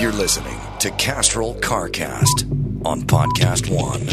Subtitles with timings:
[0.00, 4.06] You're listening to Castrol CarCast on Podcast One.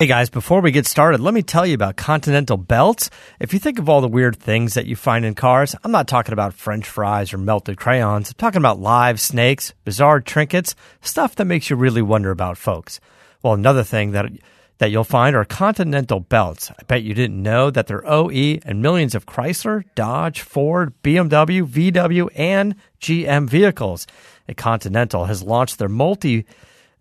[0.00, 3.08] Hey guys, before we get started, let me tell you about Continental Belts.
[3.38, 6.08] If you think of all the weird things that you find in cars, I'm not
[6.08, 8.30] talking about french fries or melted crayons.
[8.30, 12.98] I'm talking about live snakes, bizarre trinkets, stuff that makes you really wonder about folks.
[13.44, 14.26] Well, another thing that
[14.78, 16.70] that you'll find are Continental belts.
[16.70, 21.64] I bet you didn't know that they're OE and millions of Chrysler, Dodge, Ford, BMW,
[21.66, 24.06] VW, and GM vehicles.
[24.48, 26.46] And Continental has launched their multi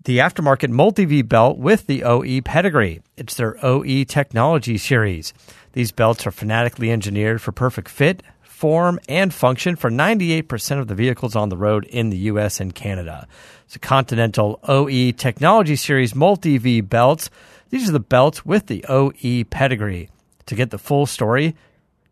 [0.05, 3.01] the aftermarket multi V belt with the OE pedigree.
[3.15, 5.33] It's their OE technology series.
[5.71, 10.95] These belts are fanatically engineered for perfect fit, form, and function for 98% of the
[10.95, 13.27] vehicles on the road in the US and Canada.
[13.65, 17.29] It's a Continental OE technology series multi V belts.
[17.73, 20.09] These are the belts with the OE pedigree.
[20.45, 21.55] To get the full story,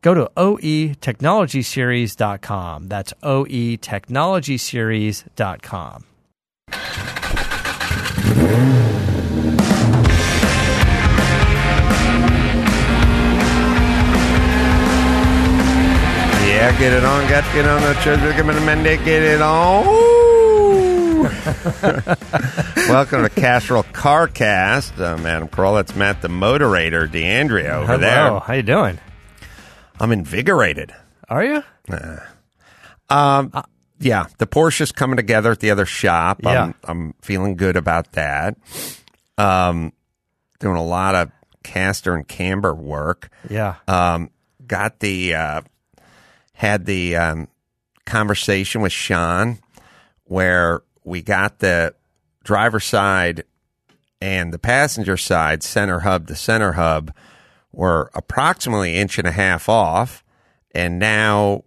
[0.02, 2.88] go to oetechnologyseries.com.
[2.88, 6.05] That's oetechnologyseries.com.
[16.41, 20.10] Yeah, get it on, get get on the church, recommend it, get it on.
[22.90, 24.98] Welcome to Castrol CarCast.
[25.00, 25.86] I'm Adam Carolla.
[25.86, 28.40] That's Matt the Moderator, D'Andria over Hello, there.
[28.40, 28.98] how you doing?
[30.00, 30.91] I'm invigorated.
[31.30, 31.63] Are you?
[33.10, 33.52] Um,
[34.00, 36.40] yeah, the Porsche's coming together at the other shop.
[36.44, 36.63] Yeah.
[36.63, 38.58] I'm, I'm feeling good about that.
[39.38, 39.94] Um,
[40.60, 43.30] doing a lot of caster and camber work.
[43.48, 43.76] Yeah.
[43.88, 44.32] um,
[44.66, 45.62] got the uh,
[46.54, 47.48] had the um,
[48.08, 49.60] conversation with Sean
[50.24, 51.94] where we got the
[52.44, 53.44] driver side
[54.21, 57.13] and the passenger side center hub to center hub
[57.71, 60.24] were approximately inch and a half off
[60.74, 61.63] and now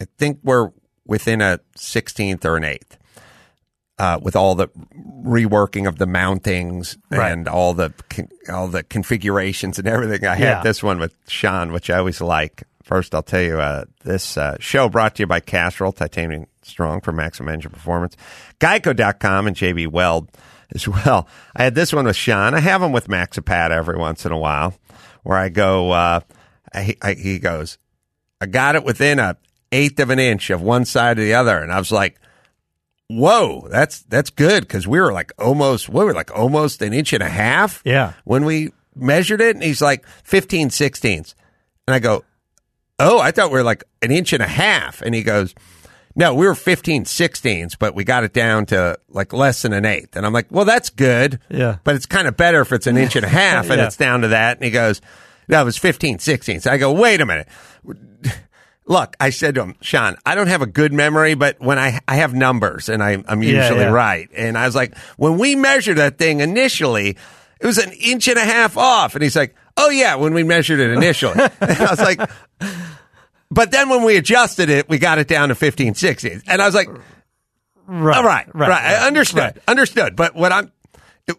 [0.00, 0.70] I think we're
[1.06, 2.98] within a 16th or an eighth
[3.98, 4.68] uh, with all the
[5.22, 7.30] reworking of the mountings Right.
[7.32, 10.26] and all the con- all the configurations and everything.
[10.26, 10.62] I had Yeah.
[10.62, 12.64] this one with Sean, which I always like.
[12.82, 17.02] First, I'll tell you uh, this uh, show brought to you by Castrol Titanium Strong
[17.02, 18.16] for maximum engine performance,
[18.60, 20.30] Geico.com, and JB Weld
[20.74, 21.28] as well.
[21.54, 22.54] I had this one with Sean.
[22.54, 24.74] I have them with Maxipad every once in a while,
[25.22, 25.90] where I go.
[25.90, 26.20] Uh,
[26.72, 27.78] I, I, he goes,
[28.40, 29.36] I got it within a
[29.72, 32.18] eighth of an inch of one side or the other, and I was like,
[33.08, 37.12] "Whoa, that's that's good," because we were like almost, we were like almost an inch
[37.12, 38.14] and a half, Yeah.
[38.24, 41.34] when we measured it, and he's like 15 sixteenths,
[41.86, 42.24] and I go,
[42.98, 45.54] "Oh, I thought we were like an inch and a half," and he goes.
[46.16, 49.84] No, we were 15 sixteenths, but we got it down to like less than an
[49.84, 50.14] eighth.
[50.16, 51.40] And I'm like, well, that's good.
[51.50, 51.78] Yeah.
[51.82, 53.86] But it's kind of better if it's an inch and a half and Yeah.
[53.86, 54.58] it's down to that.
[54.58, 55.00] And he goes,
[55.48, 56.66] that was 15 sixteenths.
[56.66, 57.48] I go, wait a minute.
[58.86, 62.00] Look, I said to him, Sean, I don't have a good memory, but when I,
[62.06, 63.90] I have numbers and I, I'm Yeah, usually yeah.
[63.90, 64.28] right.
[64.36, 67.16] And I was like, when we measured that thing initially,
[67.60, 69.14] it was an inch and a half off.
[69.14, 71.32] And he's like, oh yeah, when we measured it initially.
[71.60, 72.20] and I was like,
[73.50, 76.44] but then when we adjusted it, we got it down to 15 sixteenths.
[76.48, 76.88] And I was like,
[77.86, 78.16] Right.
[78.16, 79.58] all right, right, I understood, right.
[79.68, 80.16] understood.
[80.16, 80.72] But what I'm
[81.26, 81.36] it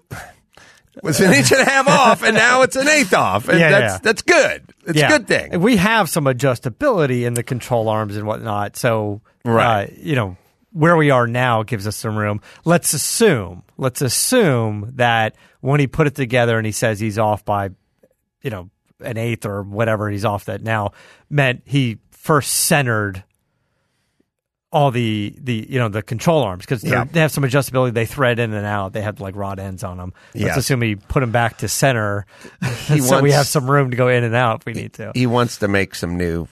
[1.03, 3.69] was an inch and a half off, and now it's an eighth off, and Yeah,
[3.71, 3.99] that's yeah.
[4.01, 4.63] that's good.
[4.85, 5.07] It's Yeah.
[5.07, 5.59] a good thing.
[5.59, 8.77] We have some adjustability in the control arms and whatnot.
[8.77, 9.89] So, Right.
[9.89, 10.37] uh, you know,
[10.71, 12.41] where we are now gives us some room.
[12.63, 17.43] Let's assume, let's assume that when he put it together and he says he's off
[17.43, 17.69] by,
[18.41, 18.69] you know,
[19.01, 20.91] an eighth or whatever he's off that now,
[21.29, 23.23] meant he first centered
[24.71, 27.05] all the the you know the control arms because Yeah.
[27.05, 27.93] they have some adjustability.
[27.93, 28.91] They thread in and out.
[28.93, 30.13] They have like rod ends on them.
[30.33, 32.25] Let's assume he put them back to center,
[32.99, 35.11] so we have some room to go in and out if we need to.
[35.15, 36.47] He wants to make some new,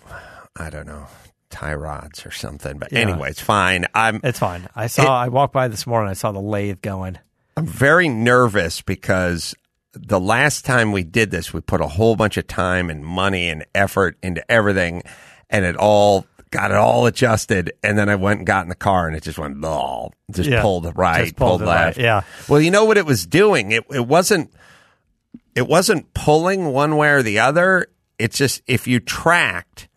[0.55, 1.07] I don't know,
[1.49, 2.77] tie rods or something.
[2.77, 2.99] But Yeah.
[2.99, 3.87] anyway, it's fine.
[3.93, 4.69] I'm It's fine.
[4.75, 5.17] I saw.
[5.19, 6.09] I walked by this morning.
[6.09, 7.17] I saw the lathe going.
[7.57, 9.53] I'm very nervous because
[9.93, 13.49] the last time we did this, we put a whole bunch of time and money
[13.49, 15.03] and effort into everything,
[15.49, 17.73] and it all got it all adjusted.
[17.83, 20.49] And then I went and got in the car, and it just went blah, just
[20.49, 20.61] Yeah.
[20.61, 21.99] pulled right, Just pulled pulled, it right, left.
[21.99, 22.21] yeah.
[22.47, 23.71] Well, you know what it was doing?
[23.71, 24.51] It it wasn't
[25.55, 27.87] it wasn't pulling one way or the other.
[28.19, 29.87] It's just if you tracked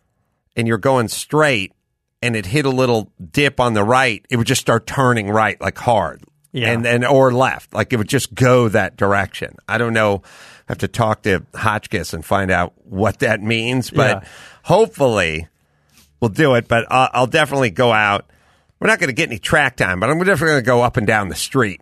[0.55, 1.73] and you're going straight
[2.21, 5.59] and it hit a little dip on the right, it would just start turning right
[5.61, 6.23] like hard.
[6.57, 6.71] Yeah.
[6.71, 7.73] And and or left.
[7.73, 9.55] Like it would just go that direction.
[9.67, 10.21] I don't know.
[10.25, 14.29] I have to talk to Hotchkiss and find out what that means, but Yeah.
[14.63, 15.47] hopefully
[16.19, 16.67] we'll do it.
[16.67, 18.29] But I'll, I'll definitely go out.
[18.79, 20.97] We're not going to get any track time, but I'm definitely going to go up
[20.97, 21.81] and down the street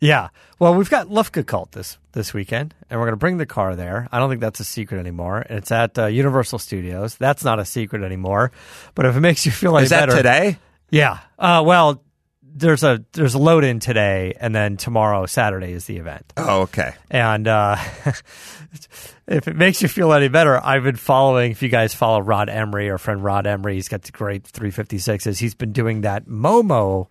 [0.00, 0.28] Yeah.
[0.58, 4.08] Well, we've got Luftgekühlt this this weekend, and we're going to bring the car there.
[4.12, 5.46] I don't think that's a secret anymore.
[5.48, 7.14] It's at uh, Universal Studios.
[7.16, 8.50] That's not a secret anymore.
[8.94, 10.58] But if it makes you feel like Is that better, today?
[10.90, 11.18] Yeah.
[11.38, 12.02] Uh, well,
[12.52, 16.32] there's a there's a load in today, and then tomorrow, Saturday, is the event.
[16.36, 16.92] Oh, okay.
[17.10, 17.76] And uh,
[19.26, 21.50] if it makes you feel any better, I've been following.
[21.52, 25.38] If you guys follow Rod Emory, our friend Rod Emory, he's got the great 356s.
[25.38, 27.06] He's been doing that Momo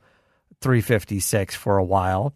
[0.62, 2.34] 356 for a while.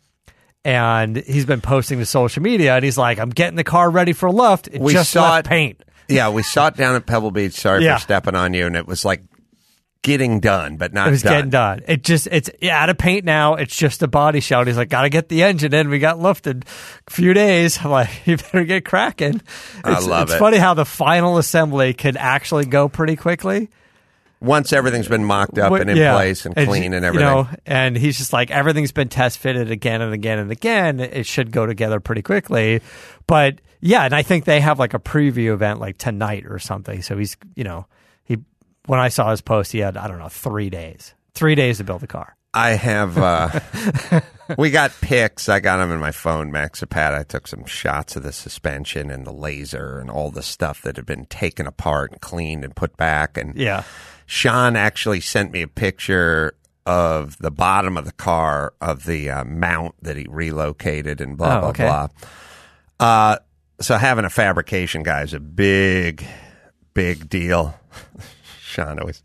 [0.65, 4.13] And he's been posting to social media, and he's like, "I'm getting the car ready
[4.13, 4.69] for lift.
[4.71, 7.53] It We just saw left it- paint." Yeah, we saw it down at Pebble Beach.
[7.53, 7.95] Sorry Yeah.
[7.97, 9.21] for stepping on you, and it was like
[10.03, 11.33] getting done, but not It was done.
[11.33, 11.81] getting done.
[11.87, 13.55] It just it's out of paint now.
[13.55, 14.63] It's just a body shell.
[14.65, 15.89] He's like, gotta get the engine in.
[15.89, 16.65] We got lifted
[17.07, 17.79] a few days.
[17.83, 19.41] I'm like, you better get cracking.
[19.83, 20.39] I It's, love it's it.
[20.39, 23.69] funny how the final assembly can actually go pretty quickly.
[24.39, 26.13] Once everything's been mocked up and in yeah.
[26.13, 27.25] place and clean and everything.
[27.27, 30.99] You know, and he's just like everything's been test fitted again and again and again.
[30.99, 32.81] It should go together pretty quickly.
[33.25, 37.01] But yeah, and I think they have like a preview event like tonight or something.
[37.01, 37.85] So he's you know
[38.85, 41.83] when I saw his post, he had I don't know three days, three days to
[41.83, 42.35] build the car.
[42.55, 43.17] I have.
[43.17, 43.59] Uh,
[44.59, 45.49] we got pics.
[45.49, 47.13] I got them in my phone, Maxipad.
[47.17, 50.97] I took some shots of the suspension and the laser and all the stuff that
[50.97, 53.37] had been taken apart and cleaned and put back.
[53.37, 53.83] And Yeah.
[54.27, 56.53] Sean actually sent me a picture
[56.85, 61.57] of the bottom of the car of the uh, mount that he relocated and blah
[61.57, 61.85] Oh, blah okay.
[61.85, 62.07] blah.
[62.99, 63.37] Uh,
[63.81, 66.23] so having a fabrication guy is a big,
[66.93, 67.73] big deal.
[68.73, 69.23] Sean always,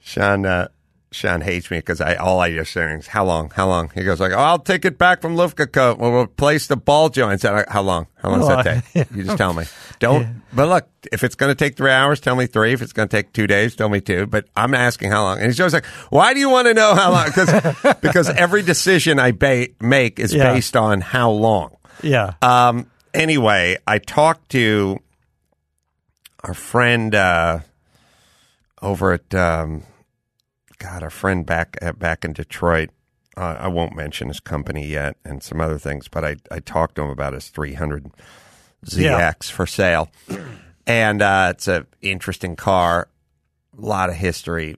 [0.00, 0.68] Sean, uh,
[1.12, 3.90] Sean hates me because I all I just say is how long, how long.
[3.96, 5.98] He goes like, oh, I'll take it back from Luftgekühlt.
[5.98, 7.42] We'll replace the ball joints.
[7.44, 8.06] And I, how long?
[8.14, 9.10] How long does that Well, take?
[9.16, 9.64] You just tell me.
[9.98, 10.42] Don't.
[10.52, 12.72] But look, if it's going to take three hours, tell me three.
[12.72, 14.26] If it's going to take two days, tell me two.
[14.28, 15.38] But I'm asking how long.
[15.38, 17.26] And he's always like, why do you want to know how long?
[17.26, 20.52] Because because every decision I ba- make is Yeah.
[20.54, 21.76] based on how long.
[22.04, 22.34] Yeah.
[22.40, 22.88] Um.
[23.12, 25.00] Anyway, I talked to
[26.44, 27.58] our friend uh,
[28.82, 29.82] over at um,
[30.78, 32.90] God, our friend back uh, back in Detroit.
[33.36, 36.96] Uh, I won't mention his company yet, and some other things, but I I talked
[36.96, 38.10] to him about his 300
[38.86, 39.32] ZX Yeah.
[39.32, 40.10] for sale,
[40.86, 43.08] and uh, it's a interesting car,
[43.76, 44.76] a lot of history,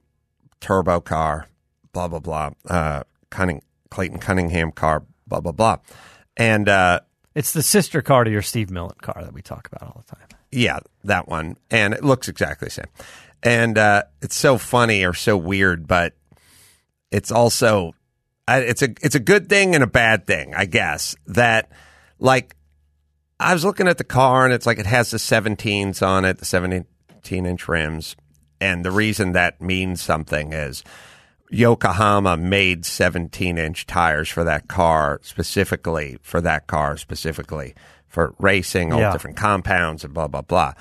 [0.60, 1.46] turbo car,
[1.92, 5.76] blah blah blah, uh, Cunning Clayton Cunningham car, blah blah blah,
[6.36, 6.68] and.
[6.68, 7.00] Uh,
[7.34, 10.14] It's the sister car to your Steve Millen car that we talk about all the
[10.16, 10.28] time.
[10.50, 11.56] Yeah, that one.
[11.70, 12.88] And it looks exactly the same.
[13.42, 16.14] And uh, it's so funny or so weird, but
[17.10, 17.94] it's also
[18.48, 21.14] it's a it's a good thing and a bad thing, I guess.
[21.26, 21.70] That
[22.18, 22.56] like
[23.40, 26.38] I was looking at the car and it's like it has the 17s on it,
[26.38, 26.86] the 17
[27.46, 28.16] inch rims,
[28.60, 30.84] and the reason that means something is
[31.50, 37.74] Yokohama made 17 inch tires for that car specifically for that car specifically
[38.12, 39.10] for racing all Yeah.
[39.12, 40.74] different compounds and blah blah blah.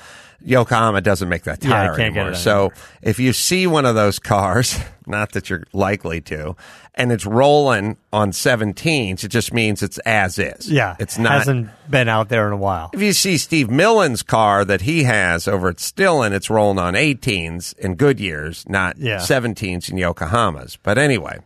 [0.44, 2.34] Yokohama doesn't make that tire can't anymore.
[2.34, 2.72] so
[3.04, 6.56] if you see one of those cars, not that you're likely to,
[6.96, 10.68] and it's rolling on 17s, it just means it's as is.
[10.70, 10.96] Yeah.
[11.00, 12.90] it's not Hasn't been out there in a while.
[12.92, 16.96] if you see Steve Millen's car that he has over at Stillen, it's rolling on
[16.96, 19.18] 18s in Goodyears, not Yeah.
[19.20, 20.78] 17s in Yokohamas.
[20.82, 21.38] But anyway,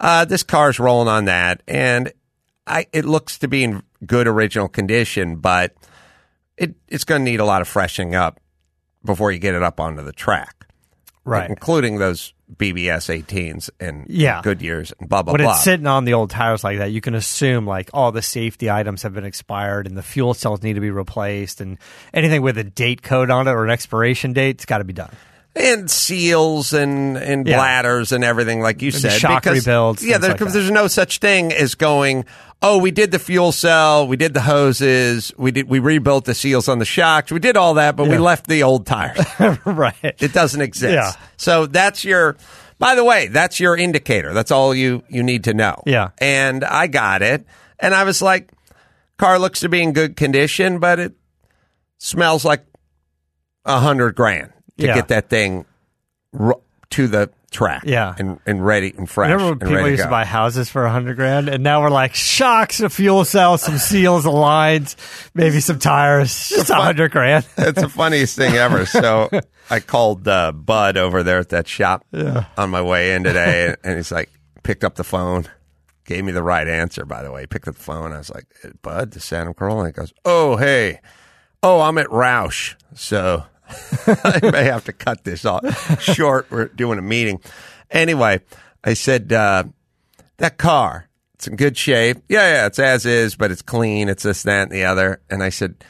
[0.00, 2.12] uh, this car's rolling on that, and
[2.66, 5.74] I, it looks to be in good original condition, but
[6.56, 8.40] it, it's going to need a lot of freshening up
[9.04, 10.66] before you get it up onto the track,
[11.24, 11.48] Right.
[11.48, 14.40] including those BBS 18s and Yeah.
[14.42, 15.52] Goodyears and blah blah when blah.
[15.52, 18.70] it's sitting on the old tires like that, you can assume like all the safety
[18.70, 21.78] items have been expired and the fuel cells need to be replaced and
[22.14, 24.92] anything with a date code on it or an expiration date, it's got to be
[24.92, 25.10] done.
[25.56, 27.56] And seals and and Yeah.
[27.56, 30.86] bladders and everything like you Maybe said shock because, rebuilds, yeah there, like there's no
[30.86, 32.24] such thing as going
[32.62, 36.34] oh we did the fuel cell we did the hoses we did we rebuilt the
[36.34, 39.18] seals on the shocks we did all that but we left the old tires
[39.64, 39.94] right.
[40.02, 41.12] it doesn't exist Yeah.
[41.36, 42.36] so that's your
[42.78, 46.10] by the way that's your indicator that's all you you need to know Yeah.
[46.18, 47.44] and i got it
[47.78, 48.50] and i was like
[49.18, 51.12] car looks to be in good condition but it
[51.98, 52.64] smells like
[53.64, 54.94] a hundred grand to Yeah.
[54.94, 55.64] get that thing
[56.38, 56.58] r-
[56.90, 58.14] to the track Yeah.
[58.18, 60.84] and, and ready and fresh Remember when and people used to to buy houses for
[60.84, 64.96] a hundred grand, and now we're like shocks, a fuel cell, some seals, a lines,
[65.34, 67.46] maybe some tires, just a hundred grand.
[67.56, 68.84] it's the funniest thing ever.
[68.86, 69.30] So
[69.70, 73.96] I called uh, Bud over there at that shop on my way in today, and
[73.96, 74.30] he's like,
[74.62, 75.46] picked up the phone,
[76.04, 77.04] gave me the right answer.
[77.04, 78.12] By the way, he picked up the phone.
[78.12, 78.44] I was like,
[78.82, 79.86] Bud, the Santa Corolla.
[79.86, 81.00] He goes, Oh, hey,
[81.62, 83.44] oh, I'm at Roush, so
[84.06, 86.50] I may have to cut this off short.
[86.50, 87.40] We're doing a meeting.
[87.90, 88.40] Anyway,
[88.84, 89.64] I said uh,
[90.38, 92.18] that car it's in good shape.
[92.28, 94.08] Yeah, yeah, it's as is, but it's clean.
[94.08, 95.20] It's this, that, and the other.
[95.28, 95.84] And I said,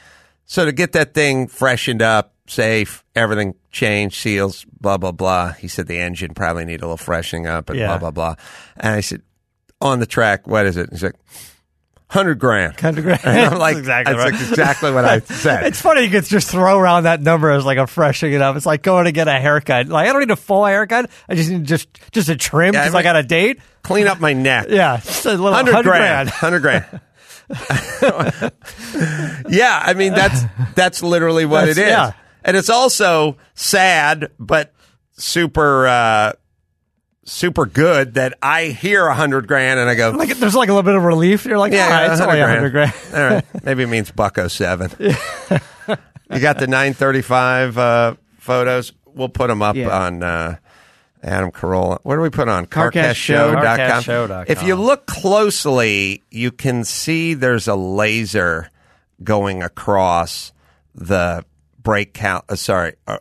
[0.45, 5.53] so to get that thing freshened up, safe, everything changed, seals, blah, blah, blah.
[5.53, 7.87] He said the engine probably need a little freshening up and Yeah.
[7.87, 8.35] blah, blah, blah.
[8.75, 9.21] And I said,
[9.79, 10.89] on the track, what is it?
[10.91, 11.15] He's like,
[12.09, 12.79] 100 grand.
[12.79, 13.19] Hundred grand.
[13.25, 14.49] And I'm like, That's exactly that's right.
[14.49, 15.65] exactly what I said.
[15.65, 18.55] It's funny you could just throw around that number as like a freshening it up.
[18.55, 19.87] It's like going to get a haircut.
[19.87, 21.09] Like I don't need a full haircut.
[21.27, 23.59] I just need just just a trim Yeah, I because I got a date.
[23.83, 24.67] Clean up my neck.
[24.69, 26.29] Yeah, just a little 100 hundred grand.
[26.29, 27.01] 100 grand.
[29.49, 30.41] yeah, I mean that's
[30.75, 31.87] that's literally what That's- it is.
[31.89, 32.11] yeah.
[32.43, 34.73] And it's also sad but
[35.17, 36.33] super uh
[37.29, 40.73] super good that I hear a 100 grand and I go Like there's like a
[40.73, 41.45] little bit of relief.
[41.45, 42.93] You're like, yeah, right, it's only a hundred grand.
[43.13, 44.91] All right, maybe it means bucko 7.
[44.99, 48.93] you got the 935 uh photos.
[49.05, 49.89] We'll put them up Yeah.
[50.05, 50.55] on uh
[51.23, 51.99] Adam Carolla.
[52.03, 52.65] Where do we put on?
[52.67, 53.55] CarcastShow.
[53.55, 54.03] CarcastShow.com.
[54.03, 54.45] CarcastShow.com.
[54.47, 58.69] If you look closely, you can see there's a laser
[59.23, 60.53] going across
[60.93, 61.43] the
[61.81, 62.45] brake count.
[62.47, 63.17] Uh, sorry, uh,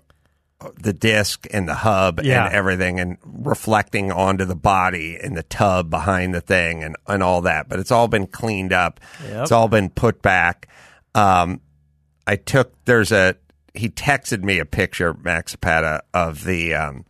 [0.75, 2.47] the disc and the hub Yeah.
[2.47, 7.23] and everything, and reflecting onto the body and the tub behind the thing and, and
[7.23, 7.69] all that.
[7.69, 9.01] But it's all been cleaned up.
[9.25, 9.43] Yep.
[9.43, 10.69] It's all been put back.
[11.15, 11.61] Um,
[12.27, 13.37] I took there's a
[13.75, 17.05] he texted me a picture, Max Zapata, of the um,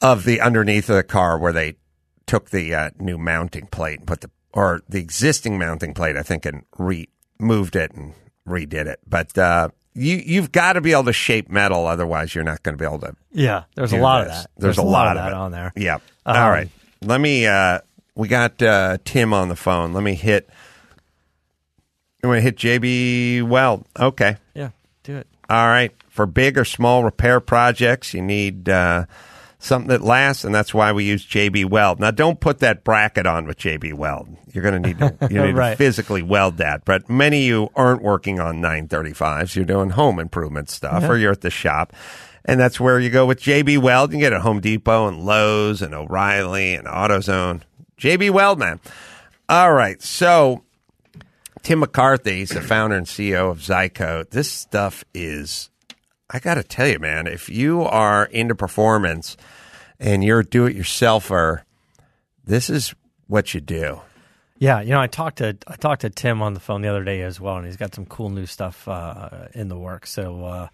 [0.00, 1.76] of the underneath of the car where they
[2.26, 6.22] took the uh, new mounting plate and put the or the existing mounting plate, I
[6.22, 7.08] think, and re
[7.38, 8.14] moved it and
[8.48, 9.00] redid it.
[9.06, 12.76] But uh, you you've got to be able to shape metal, otherwise you're not going
[12.76, 13.16] to be able to.
[13.32, 14.50] Yeah, there's a lot of that.
[14.56, 15.34] There's, a lot, of that it.
[15.34, 15.72] on there.
[15.76, 15.96] Yeah.
[16.26, 16.68] Um, All right.
[17.02, 17.46] Let me.
[17.46, 17.80] Uh,
[18.14, 19.92] we got uh, Tim on the phone.
[19.92, 20.48] Let me hit.
[22.22, 23.86] I'm going to hit JB Weld.
[23.98, 24.36] Okay.
[24.54, 24.70] Yeah,
[25.02, 25.26] do it.
[25.48, 25.92] All right.
[26.08, 29.06] For big or small repair projects, you need uh,
[29.60, 32.00] something that lasts, and that's why we use JB Weld.
[32.00, 34.28] Now, don't put that bracket on with JB Weld.
[34.52, 36.84] You're going to need to you need to physically weld that.
[36.84, 39.54] But many of you aren't working on 935s.
[39.54, 41.92] You're doing home improvement stuff, or you're at the shop.
[42.44, 44.10] And that's where you go with JB Weld.
[44.10, 47.60] You can get it at Home Depot and Lowe's and O'Reilly and AutoZone.
[47.98, 48.80] JB Weld, man.
[49.48, 50.00] All right.
[50.00, 50.64] So
[51.62, 54.30] Tim McCarthy, he's the founder and CEO of Zycoat.
[54.30, 55.69] This stuff is,
[56.32, 59.36] I got to tell you, man, if you are into performance
[59.98, 61.62] and you're a do it yourselfer,
[62.44, 62.94] this is
[63.26, 64.00] what you do.
[64.58, 67.02] Yeah, you know, I talked to I talked to Tim on the phone the other
[67.02, 70.10] day as well, and he's got some cool new stuff uh, in the works.
[70.10, 70.68] So uh,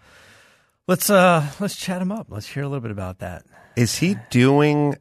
[0.87, 2.27] let's uh, let's chat him up.
[2.29, 3.45] Let's hear a little bit about that.
[3.77, 4.95] Is he doing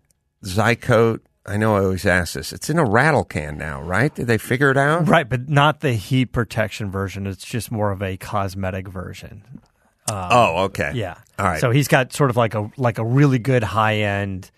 [0.45, 1.21] Zycoat?
[1.45, 2.53] I know I always ask this.
[2.53, 4.15] It's in a rattle can now, right?
[4.15, 5.09] Did they figure it out?
[5.09, 7.27] Right, but not the heat protection version.
[7.27, 9.43] It's just more of a cosmetic version.
[10.09, 10.93] Oh, okay.
[10.95, 11.17] Yeah.
[11.39, 11.61] All right.
[11.61, 14.51] So he's got sort of like a like a really good high end,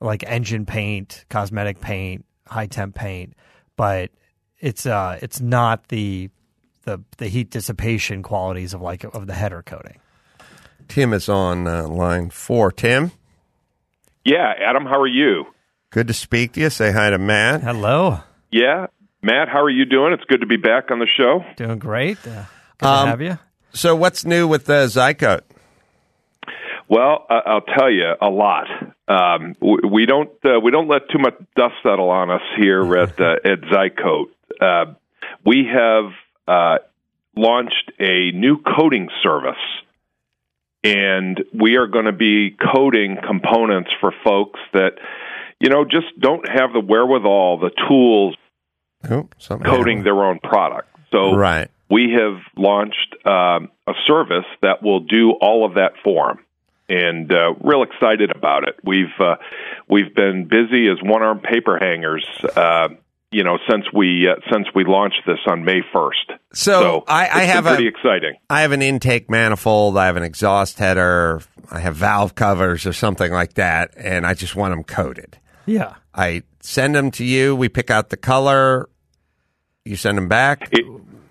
[0.00, 3.34] like engine paint, cosmetic paint, high temp paint,
[3.76, 4.10] but
[4.58, 6.28] it's uh it's not the
[6.84, 9.98] the the heat dissipation qualities of like of the header coating.
[10.88, 12.70] Tim is on uh, line four.
[12.70, 13.12] Tim,
[14.24, 15.46] Yeah, Adam, how are you?
[15.90, 16.70] good to speak to you.
[16.70, 17.62] Say hi to Matt.
[17.62, 18.20] Hello.
[18.50, 18.86] Yeah,
[19.22, 20.12] Matt, how are you doing?
[20.12, 21.44] It's good to be back on the show.
[21.56, 22.18] Doing great.
[22.26, 22.44] Uh,
[22.78, 23.38] good Um, to have you.
[23.74, 25.42] So, what's new with uh, Zycoat?
[26.88, 28.66] Well, I'll tell you a lot.
[29.08, 33.18] Um, we don't uh, we don't let too much dust settle on us here at
[33.18, 34.26] uh, at Zycoat.
[34.60, 34.92] Uh,
[35.44, 36.12] we have
[36.46, 36.78] uh,
[37.34, 39.56] launched a new coating service,
[40.84, 44.98] and we are going to be coating components for folks that
[45.60, 48.36] you know just don't have the wherewithal, the tools,
[49.08, 49.28] Oh,
[49.64, 50.88] coating their own product.
[51.10, 51.70] So Right.
[51.92, 56.44] We have launched um, a service that will do all of that for them,
[56.88, 58.76] and uh, real excited about it.
[58.82, 59.36] We've uh,
[59.90, 62.88] we've been busy as one arm paper hangers, uh,
[63.30, 66.32] you know, since we uh, since we launched this on May first.
[66.54, 68.36] So, I, I have been a pretty exciting.
[68.48, 69.98] I have an intake manifold.
[69.98, 71.42] I have an exhaust header.
[71.70, 75.38] I have valve covers or something like that, and I just want them coated.
[75.66, 75.96] Yeah.
[76.14, 77.54] I send them to you.
[77.54, 78.88] We pick out the color.
[79.84, 80.68] You send them back.
[80.72, 80.84] It,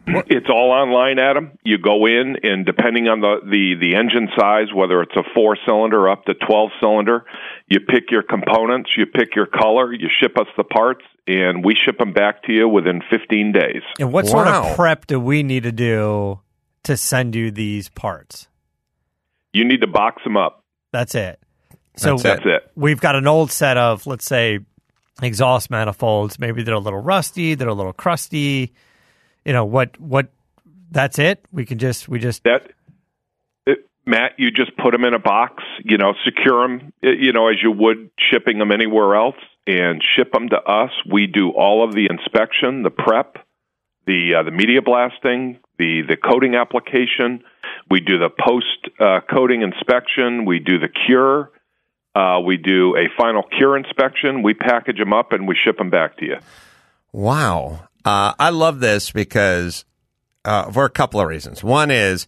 [0.07, 1.57] it's all online, Adam.
[1.63, 5.57] You go in, and depending on the, the, the engine size, whether it's a four
[5.65, 7.25] cylinder up to 12 cylinder,
[7.67, 11.75] you pick your components, you pick your color, you ship us the parts, and we
[11.75, 13.81] ship them back to you within 15 days.
[13.99, 16.39] And what sort of prep do we need to do
[16.83, 18.47] to send you these parts?
[19.53, 20.63] You need to box them up.
[20.91, 21.39] That's it.
[21.95, 22.71] So That's That's it.
[22.75, 24.59] we've got an old set of, let's say,
[25.21, 26.39] exhaust manifolds.
[26.39, 28.73] Maybe they're a little rusty, they're a little crusty.
[29.45, 29.99] You know what?
[29.99, 30.27] What?
[30.91, 31.45] That's it.
[31.51, 32.71] We can just we just That
[33.65, 37.47] it, Matt, you just put them in a box, you know, secure them, you know,
[37.47, 39.35] as you would shipping them anywhere else.
[39.67, 40.91] and ship them to us.
[41.09, 43.37] We do all of the inspection, the prep,
[44.07, 47.43] the uh, the media blasting, the the coating application.
[47.89, 50.45] We do the post uh, coating inspection.
[50.45, 51.51] We do the cure.
[52.13, 54.43] Uh, we do a final cure inspection.
[54.43, 56.37] We package them up and we ship them back to you.
[57.13, 57.87] Wow.
[58.05, 59.85] Uh, I love this because
[60.45, 61.63] uh, for a couple of reasons.
[61.63, 62.27] One is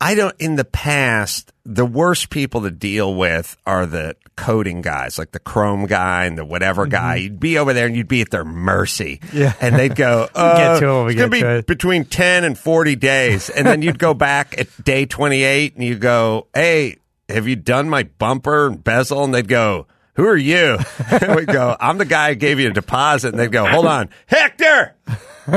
[0.00, 5.18] I don't, in the past, the worst people to deal with are the coating guys,
[5.18, 7.16] like the Chrome guy and the whatever guy.
[7.16, 9.20] You'd be over there and you'd be at their mercy.
[9.32, 9.52] Yeah.
[9.60, 12.96] And they'd go, uh, get to it's gonna to be it." between 10 and 40
[12.96, 13.50] days.
[13.50, 16.96] And then you'd go back at day 28 and you go, hey,
[17.28, 19.22] have you done my bumper and bezel?
[19.22, 19.86] And they'd go,
[20.20, 20.78] who are you?
[21.10, 23.28] And we'd go, I'm the guy who gave you a deposit.
[23.30, 24.94] And they'd go, hold on, Hector,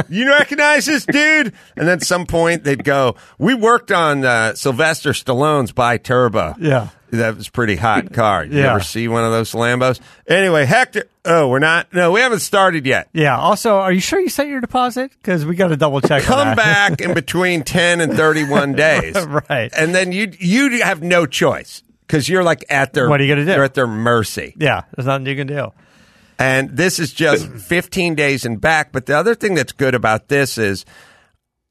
[0.10, 1.54] you recognize this dude?
[1.78, 6.56] And then at some point they'd go, we worked on uh, Sylvester Stallone's Bi Turbo.
[6.60, 6.90] Yeah.
[7.12, 8.44] That was a pretty hot car.
[8.44, 8.72] You Yeah.
[8.72, 10.00] ever see one of those Lambos?
[10.28, 13.08] Anyway, Hector, oh, we're not, no, we haven't started yet.
[13.14, 13.38] Yeah.
[13.38, 15.12] Also, are you sure you sent your deposit?
[15.12, 16.24] Because we got to double check.
[16.24, 19.16] Come back in between 10 and 31 days.
[19.50, 19.72] Right.
[19.78, 23.34] And then you you have no choice because you're like at their What are you
[23.34, 23.52] gonna do?
[23.52, 24.54] You're at their mercy.
[24.58, 24.84] Yeah.
[24.96, 25.72] There's nothing you can do.
[26.40, 28.92] And this is just 15 days and back.
[28.92, 30.86] But the other thing that's good about this is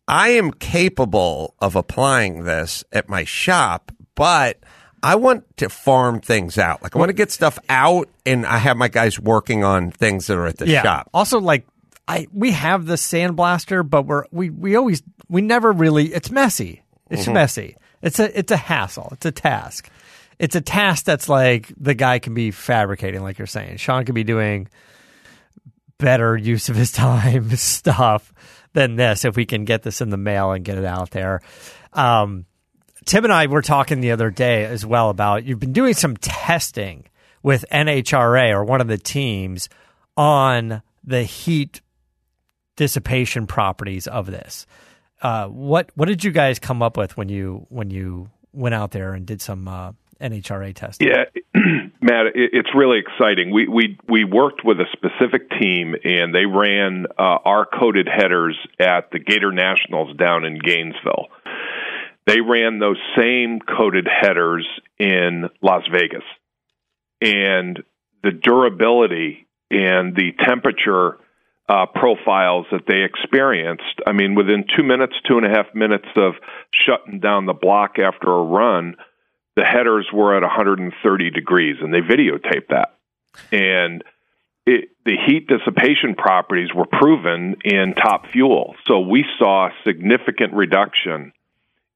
[0.08, 4.58] I am capable of applying this at my shop, but
[5.02, 6.82] I want to farm things out.
[6.82, 10.26] Like I want to get stuff out and I have my guys working on things
[10.28, 10.82] that are at the yeah.
[10.82, 11.10] shop.
[11.12, 11.66] Also, like
[12.08, 16.06] I, we have the sandblaster, but we're we we always we never really.
[16.12, 16.82] It's messy.
[17.10, 17.32] It's Mm-hmm.
[17.34, 17.76] messy.
[18.00, 19.08] It's a it's a hassle.
[19.12, 19.88] It's a task.
[20.42, 23.76] It's a task that's like the guy can be fabricating, like you're saying.
[23.76, 24.68] Sean could be doing
[25.98, 28.32] better use of his time stuff
[28.72, 31.40] than this if we can get this in the mail and get it out there.
[31.92, 32.46] Um,
[33.04, 36.16] Tim and I were talking the other day as well about you've been doing some
[36.16, 37.04] testing
[37.44, 39.68] with NHRA or one of the teams
[40.16, 41.82] on the heat
[42.74, 44.66] dissipation properties of this.
[45.20, 48.90] Uh, what what did you guys come up with when you when you went out
[48.90, 49.92] there and did some uh,
[50.22, 51.08] NHRA testing?
[51.08, 51.24] Yeah,
[52.00, 53.52] Matt, it, it's really exciting.
[53.52, 58.56] We we we worked with a specific team, and they ran uh, our coated headers
[58.78, 61.28] at the Gator Nationals down in Gainesville.
[62.26, 64.66] They ran those same coated headers
[64.98, 66.24] in Las Vegas,
[67.20, 67.82] and
[68.22, 71.18] the durability and the temperature
[71.68, 74.00] uh, profiles that they experienced.
[74.06, 76.34] I mean, within two minutes, two and a half minutes of
[76.72, 78.96] shutting down the block after a run,
[79.56, 82.94] the headers were at 130 degrees, and they videotaped that.
[83.50, 84.02] And
[84.66, 91.32] it, the heat dissipation properties were proven in top fuel, so we saw significant reduction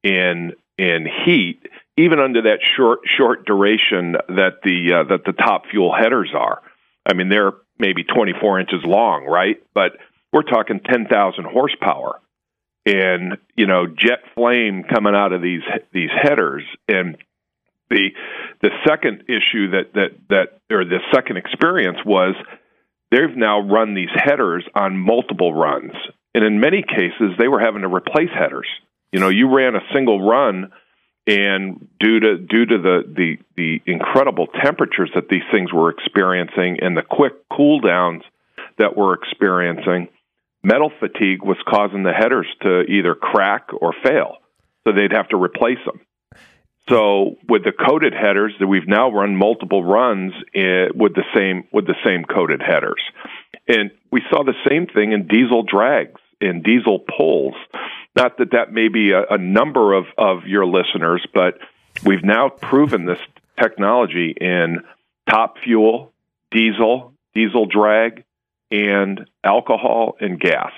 [0.03, 1.61] in in heat,
[1.97, 6.61] even under that short short duration that the uh, that the top fuel headers are.
[7.09, 9.63] I mean, they're maybe 24 inches long, right?
[9.75, 9.93] But
[10.33, 12.21] we're talking 10,000 horsepower,
[12.85, 16.65] and you know, jet flame coming out of these these headers.
[16.89, 17.17] And
[17.91, 18.11] the
[18.63, 22.35] the second issue that that that or the second experience was
[23.11, 25.93] they've now run these headers on multiple runs,
[26.35, 28.69] and in many cases they were having to replace headers.
[29.13, 30.73] You know, you ran a single run
[31.27, 36.79] and due to due to the, the the incredible temperatures that these things were experiencing
[36.81, 38.23] and the quick cool downs
[38.79, 40.09] that we're experiencing,
[40.63, 44.37] metal fatigue was causing the headers to either crack or fail.
[44.85, 46.01] So they'd have to replace them.
[46.89, 51.65] So with the coated headers that we've now run multiple runs eh, with the same
[51.73, 53.03] with the same coated headers.
[53.67, 57.55] And we saw the same thing in diesel drags in diesel pulls.
[58.15, 61.59] Not that that may be a, a number of, of your listeners, but
[62.05, 63.19] we've now proven this
[63.61, 64.79] technology in
[65.29, 66.13] top fuel,
[66.51, 68.25] diesel, diesel drag,
[68.71, 70.73] and alcohol and gas.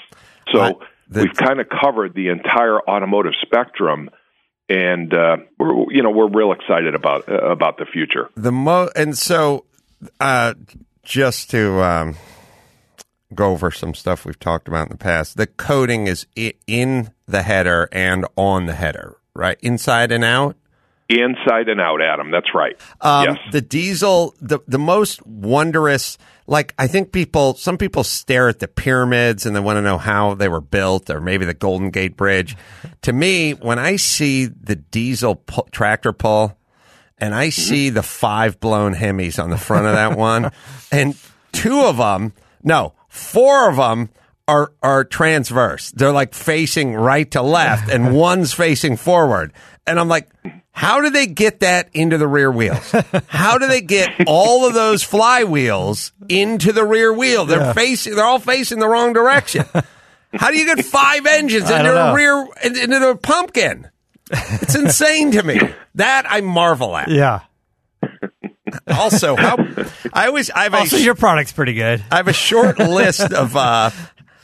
[0.52, 4.10] So But the- we've kind of covered the entire automotive spectrum,
[4.68, 8.28] and uh, we're you know we're real excited about uh, about the future.
[8.36, 9.64] the mo and so
[10.20, 10.54] uh
[11.02, 12.16] just to um
[13.34, 16.26] go over some stuff we've talked about in the past the coating is
[16.66, 20.56] in the header and on the header right inside and out
[21.08, 22.30] Inside and out, Adam.
[22.30, 22.78] That's right.
[23.00, 23.38] um yes.
[23.52, 28.68] the diesel the the most wondrous like i think people some people stare at the
[28.68, 32.16] pyramids and they want to know how they were built or maybe the golden gate
[32.16, 32.56] bridge
[33.02, 36.58] to me when i see the diesel pu- tractor pull
[37.20, 40.50] and I see the five blown Hemis on the front of that one,
[40.92, 41.16] and
[41.52, 44.10] two of them, no, four of them
[44.46, 45.90] are are transverse.
[45.90, 49.52] They're like facing right to left, and one's facing forward.
[49.86, 50.28] And I'm like,
[50.72, 52.92] How do they get that into the rear wheels?
[53.26, 57.44] How do they get all of those flywheels into the rear wheel?
[57.46, 57.72] They're Yeah.
[57.72, 58.14] facing.
[58.14, 59.64] They're all facing the wrong direction.
[60.34, 63.88] How do you get five engines into a rear into the pumpkin?
[64.30, 65.58] It's insane to me.
[65.96, 67.08] That I marvel at.
[67.08, 67.40] Yeah.
[68.86, 69.56] Also, how
[70.12, 72.04] I always I have a Also, your product's pretty good.
[72.10, 73.90] I have a short list of uh,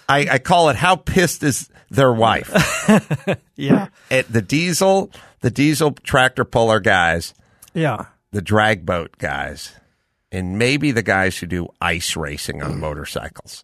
[0.08, 2.50] I, I call it how pissed is their wife.
[3.56, 3.87] Yeah.
[4.10, 5.10] It, the diesel,
[5.44, 7.35] the diesel tractor puller guys,
[7.74, 8.07] Yeah.
[8.33, 9.74] the drag boat guys,
[10.33, 13.62] and maybe the guys who do ice racing on motorcycles.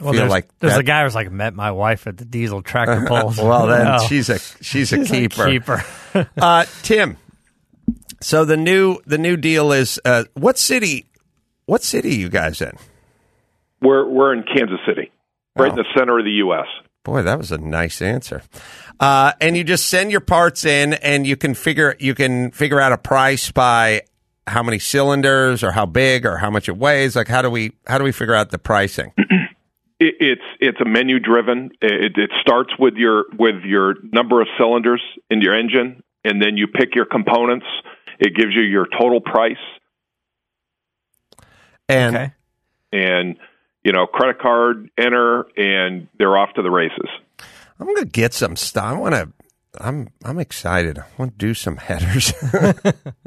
[0.00, 2.24] Well, feel there's, like there's that- a guy who's like met my wife at the
[2.24, 3.38] diesel tractor pulls.
[3.38, 5.46] Well, then Oh, she's a she's a she's keeper.
[5.48, 5.84] keeper.
[6.38, 7.16] Uh, Tim,
[8.22, 11.06] so the new the new deal is uh, what city?
[11.66, 12.72] What city are you guys in?
[13.82, 15.10] We're we're in Kansas City,
[15.56, 16.66] right in the center of the U.S.
[17.04, 18.42] Boy, that was a nice answer.
[18.98, 22.80] Uh, and you just send your parts in, and you can figure you can figure
[22.80, 24.02] out a price by
[24.46, 27.16] how many cylinders, or how big, or how much it weighs.
[27.16, 29.12] Like, how do we how do we figure out the pricing?
[29.98, 31.70] It, it's it's a menu driven.
[31.80, 36.58] It, it starts with your with your number of cylinders in your engine, and then
[36.58, 37.64] you pick your components.
[38.18, 39.56] It gives you your total price,
[41.88, 42.32] And Okay.
[42.92, 43.36] and
[43.84, 47.08] you know credit card enter, and they're off to the races.
[47.80, 48.84] I'm gonna get some stuff.
[48.84, 49.28] I want to.
[49.78, 50.98] I'm I'm excited.
[50.98, 52.32] I want to do some headers.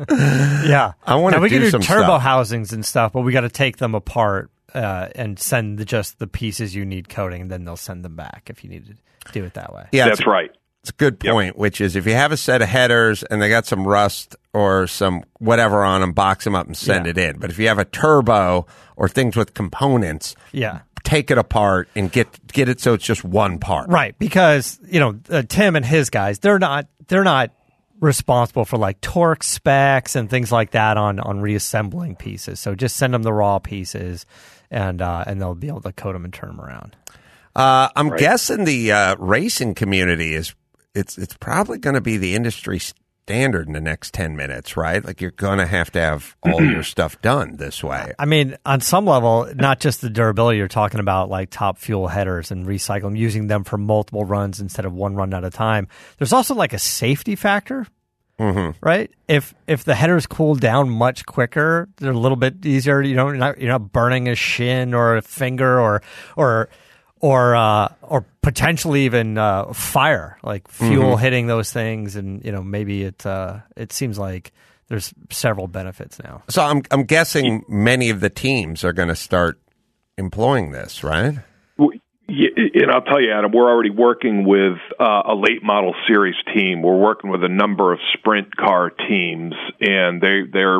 [0.10, 0.94] Yeah.
[1.06, 2.22] I wanna Now, we can do do some turbo stuff.
[2.22, 6.20] housings and stuff, but we got to take them apart uh, and send the, just
[6.20, 9.32] the pieces you need coating, and then they'll send them back if you need to
[9.32, 9.88] do it that way.
[9.92, 10.52] yeah, That's it's, right.
[10.82, 11.58] it's a good point.
[11.58, 14.88] Which is, if you have a set of headers and they got some rust or
[14.88, 17.12] some whatever on them, box them up and send Yeah.
[17.12, 17.40] it in.
[17.40, 20.80] But if you have a turbo or things with components, Yeah.
[21.04, 23.90] Take it apart and get get it so it's just one part.
[23.90, 27.52] Right, because you know uh, Tim and his guys, they're not they're not
[28.00, 32.60] responsible for like torque specs and things like that on on reassembling pieces.
[32.60, 34.26] So just send them the raw pieces,
[34.72, 36.96] and uh, and they'll be able to coat them and turn them around.
[37.56, 40.54] Uh, I'm guessing the uh, racing community is
[40.96, 42.80] it's it's probably going to be the industry
[43.30, 45.06] standard in the next ten minutes, right?
[45.06, 46.82] Like you're going to have to have all your mm-hmm.
[46.82, 48.14] stuff done this way.
[48.18, 50.58] I mean, on some level, not just the durability.
[50.58, 54.86] You're talking about like top fuel headers and recycling, using them for multiple runs instead
[54.86, 55.88] of one run at a time.
[56.18, 57.86] There's also like a safety factor,
[58.40, 58.84] mm-hmm.
[58.84, 59.12] right?
[59.28, 63.00] If if the headers cool down much quicker, they're a little bit easier.
[63.00, 66.02] You know, you're not you're not burning a shin or a finger or
[66.36, 66.68] or
[67.20, 72.64] or uh, or potentially even uh, fire, like fuel hitting those things, and you know
[72.64, 74.52] maybe it uh, it seems like
[74.88, 76.44] there's several benefits now.
[76.50, 79.60] So I'm I'm guessing many of the teams are going to start
[80.18, 81.40] employing this, right?
[82.32, 86.84] And I'll tell you, Adam, we're already working with uh, a late model series team.
[86.84, 90.80] We're working with a number of sprint car teams, and they they're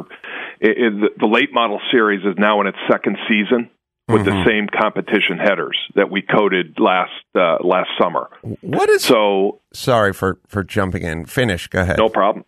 [0.60, 3.72] it, it, the late model series is now in its second season
[4.10, 8.30] with the same competition headers that we coated last uh, last summer.
[8.62, 11.26] What is So sorry for for jumping in.
[11.26, 11.68] Finish.
[11.68, 11.98] Go ahead.
[11.98, 12.46] no problem.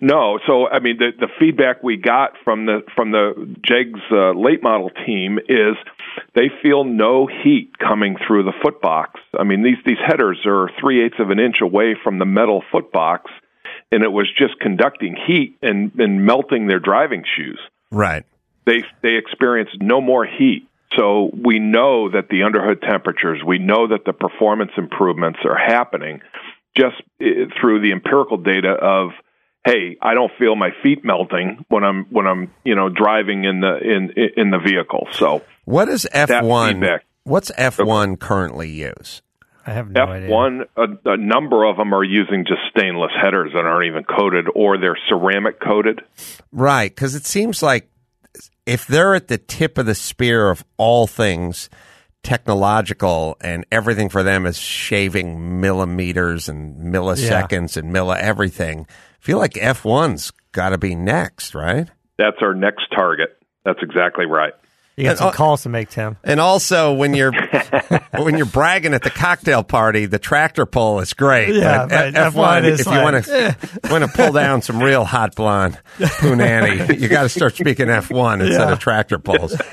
[0.00, 4.32] No, so I mean the the feedback we got from the from the Jegs uh,
[4.32, 5.76] late model team is
[6.34, 9.20] they feel no heat coming through the foot box.
[9.38, 12.62] I mean these these headers are three eighths of an inch away from the metal
[12.70, 13.30] foot box,
[13.90, 17.58] and it was just conducting heat and and melting their driving shoes.
[17.90, 18.24] Right.
[18.66, 20.68] They they experienced no more heat.
[20.96, 26.20] So we know that the underhood temperatures, we know that the performance improvements are happening
[26.76, 27.24] just uh,
[27.60, 29.10] through the empirical data of
[29.64, 33.60] hey, I don't feel my feet melting when I'm when I'm you know driving in
[33.60, 35.08] the in in the vehicle.
[35.12, 36.72] So What is F1?
[36.74, 37.04] feedback.
[37.24, 39.22] What's F1 currently use?
[39.66, 40.30] I have no F idea.
[40.30, 44.46] one, a, a number of them are using just stainless headers that aren't even coated,
[44.54, 46.02] or they're ceramic coated.
[46.52, 47.90] Right, because it seems like
[48.66, 51.70] if they're at the tip of the spear of all things
[52.22, 59.38] technological and everything for them is shaving millimeters and milliseconds and milli everything, I feel
[59.38, 61.88] like F1's got to be next, right?
[62.18, 63.38] That's our next target.
[63.64, 64.54] That's exactly right.
[64.96, 66.16] You got And, some calls to make, Tim.
[66.24, 67.32] And also, when you're
[68.18, 71.54] when you're bragging at the cocktail party, the tractor pull is great.
[71.54, 73.56] Yeah, F one, F1 is if you want to
[73.90, 78.10] want to pull down some real hot blonde punani, you got to start speaking F
[78.10, 78.72] one instead Yeah.
[78.72, 79.54] of tractor pulls.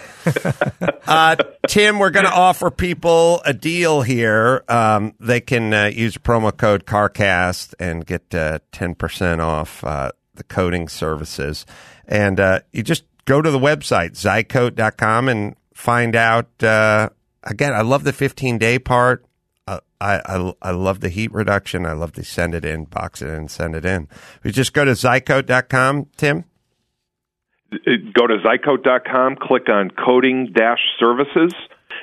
[1.05, 1.35] Uh,
[1.67, 4.63] Tim, we're going to offer people a deal here.
[4.69, 10.11] Um, they can uh, use promo code CarCast and get uh, ten percent off uh,
[10.35, 11.65] the coating services.
[12.07, 16.63] And uh, you just go to the website zycoat.com and find out.
[16.63, 17.09] Uh,
[17.43, 19.25] again, I love the fifteen day part.
[19.65, 21.85] Uh, I, I, I love the heat reduction.
[21.85, 24.09] I love to send it in, box it in, send it in.
[24.43, 26.43] We just go to zycoat.com, Tim.
[27.71, 31.53] Go to zycoat.com, click on coating dash services,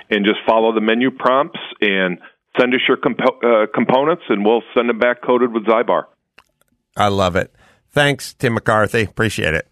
[0.09, 2.19] and just follow the menu prompts and
[2.59, 6.05] send us your uh, components, and we'll send them back coated with Zybar.
[6.97, 7.55] I love it.
[7.91, 9.03] Thanks, Tim McCarthy.
[9.03, 9.69] Appreciate it.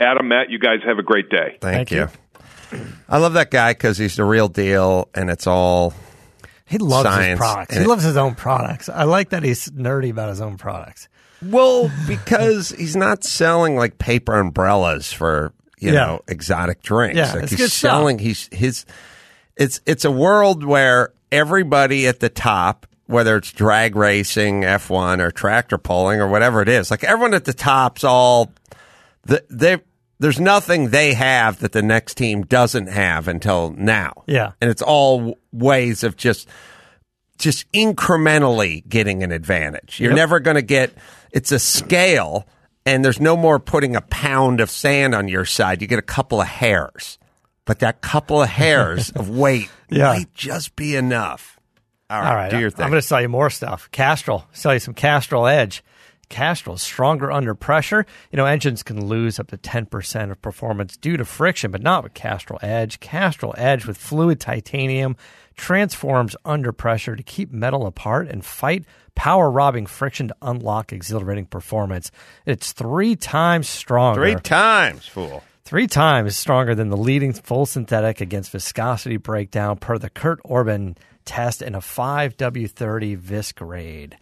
[0.00, 1.58] Adam, Matt, you guys have a great day.
[1.60, 2.08] Thank, Thank you.
[2.72, 2.86] you.
[3.08, 5.92] I love that guy because he's the real deal, and it's all
[6.66, 7.30] He loves Science.
[7.30, 7.70] his products.
[7.74, 8.88] And He it- loves his own products.
[8.88, 11.08] I like that he's nerdy about his own products.
[11.40, 16.00] well because he's not selling like paper umbrellas for you Yeah.
[16.06, 17.16] know exotic drinks.
[17.16, 17.90] Yeah, like it's he's good stuff.
[17.92, 18.18] selling.
[18.18, 18.84] He's his.
[19.56, 22.86] It's it's a world where everybody at the top.
[23.06, 27.32] Whether it's drag racing, F one, or tractor pulling, or whatever it is, like everyone
[27.32, 28.52] at the top's all
[29.24, 29.78] the, they
[30.20, 34.24] there's nothing they have that the next team doesn't have until now.
[34.26, 34.52] Yeah.
[34.60, 36.48] and it's all ways of just
[37.38, 40.00] just incrementally getting an advantage.
[40.00, 40.16] You're Yep.
[40.16, 40.92] never going to get.
[41.30, 42.46] It's a scale,
[42.84, 45.80] and there's no more putting a pound of sand on your side.
[45.80, 47.18] You get a couple of hairs,
[47.64, 50.06] but that couple of hairs of weight Yeah.
[50.14, 51.60] might just be enough.
[52.10, 52.84] All right, All right, do your thing.
[52.86, 53.88] I'm going to sell you more stuff.
[53.92, 55.84] Castrol, sell you some Castrol Edge.
[56.28, 58.04] Castrol is stronger under pressure.
[58.30, 62.02] You know, engines can lose up to 10% of performance due to friction, but not
[62.02, 63.00] with Castrol Edge.
[63.00, 65.16] Castrol Edge with fluid titanium
[65.56, 71.46] transforms under pressure to keep metal apart and fight power robbing friction to unlock exhilarating
[71.46, 72.10] performance.
[72.46, 74.20] It's three times stronger.
[74.20, 75.42] Three times, fool.
[75.64, 80.96] Three times stronger than the leading full synthetic against viscosity breakdown per the Kurt Orbahn
[81.26, 84.16] test in a 5W30 Vis grade.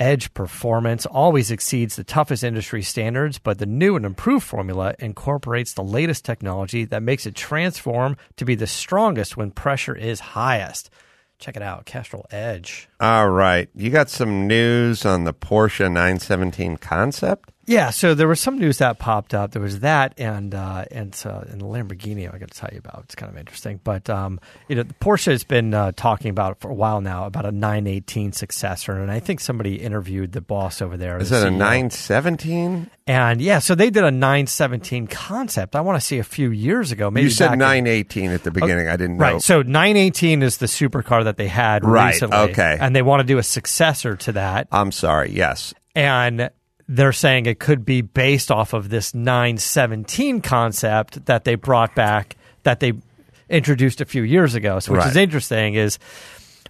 [0.00, 5.74] Edge performance always exceeds the toughest industry standards, but the new and improved formula incorporates
[5.74, 10.88] the latest technology that makes it transform to be the strongest when pressure is highest.
[11.38, 12.88] Check it out, Castrol Edge.
[12.98, 17.50] All right, you got some news on the Porsche 917 concept.
[17.66, 19.52] Yeah, so there was some news that popped up.
[19.52, 22.26] There was that, and uh, and uh, and the Lamborghini.
[22.32, 23.02] I got to tell you about.
[23.04, 26.68] It's kind of interesting, but um, you know, Porsche has been uh, talking about for
[26.70, 30.96] a while now about a 918 successor, and I think somebody interviewed the boss over
[30.96, 31.18] there.
[31.18, 32.90] Is the it a 917?
[33.06, 35.76] And yeah, so they did a 917 concept.
[35.76, 37.10] I want to say a few years ago.
[37.10, 38.88] Maybe You said back in- 918 at the beginning.
[38.88, 39.24] I didn't know.
[39.24, 39.42] Right.
[39.42, 42.36] So 918 is the supercar that they had Right, recently.
[42.50, 42.78] okay.
[42.80, 44.68] And they want to do a successor to that.
[44.72, 45.30] I'm sorry.
[45.32, 45.74] Yes.
[45.94, 46.50] and
[46.92, 52.36] they're saying it could be based off of this 917 concept that they brought back
[52.64, 52.94] that they
[53.48, 54.80] introduced a few years ago.
[54.80, 56.00] So which is interesting is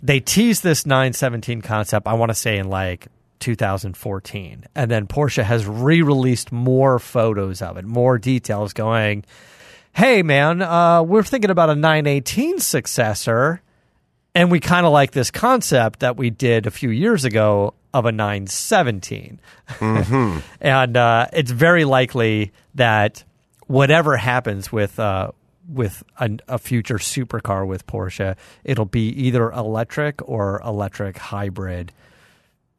[0.03, 3.07] they teased this 917 concept I want to say in like
[3.39, 9.25] 2014 and then Porsche has re-released more photos of it, more details going,
[9.95, 13.63] "Hey man, uh, we're thinking about a 918 successor."
[14.33, 18.07] And we kind of like this concept that we did a few years ago of
[18.07, 19.41] a 917.
[20.61, 23.25] and uh, it's very likely that
[23.67, 25.31] whatever happens with uh,
[25.69, 31.93] with a, a future supercar with Porsche, it'll be either electric or electric hybrid,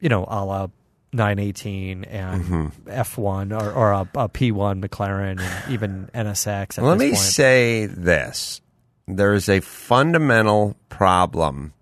[0.00, 0.68] you know, a la
[1.14, 6.78] 918 and F1 or, or a, a P1 McLaren and even NSX.
[6.78, 7.18] At Let me point.
[7.18, 8.60] say this
[9.06, 11.74] there's a fundamental problem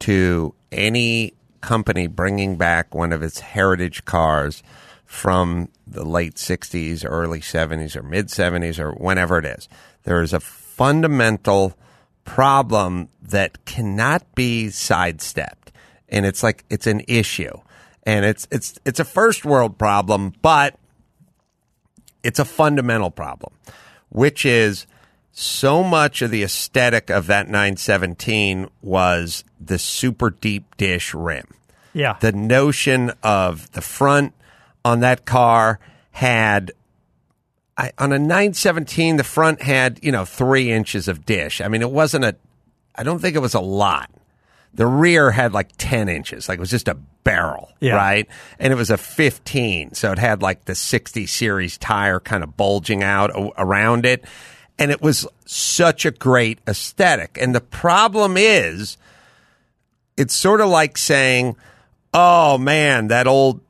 [0.00, 1.32] to any
[1.62, 4.62] company bringing back one of its heritage cars
[5.06, 9.68] from the late 60s, early 70s, or mid 70s, or whenever it is.
[10.04, 11.76] There is a fundamental
[12.24, 15.72] problem that cannot be sidestepped.
[16.08, 17.56] And it's like it's an issue.
[18.04, 20.78] And it's it's it's a first world problem, but
[22.22, 23.54] it's a fundamental problem,
[24.08, 24.86] which is
[25.32, 31.46] so much of the aesthetic of that 917 was the super deep dish rim.
[31.94, 32.16] Yeah.
[32.20, 34.34] The notion of the front
[34.84, 35.78] on that car
[36.10, 36.72] had
[37.76, 41.60] I, on a 917 the front had you know three inches of dish.
[41.60, 42.36] I mean it wasn't a
[42.94, 44.10] I don't think it was a lot.
[44.74, 47.94] The rear had like 10 inches, like it was just a barrel, Yeah.
[47.94, 48.26] right?
[48.58, 52.56] And it was a 15, so it had like the 60 series tire kind of
[52.56, 54.24] bulging out around it.
[54.78, 57.38] And it was such a great aesthetic.
[57.40, 58.96] And the problem is,
[60.16, 61.56] it's sort of like saying,
[62.14, 63.60] oh man, that old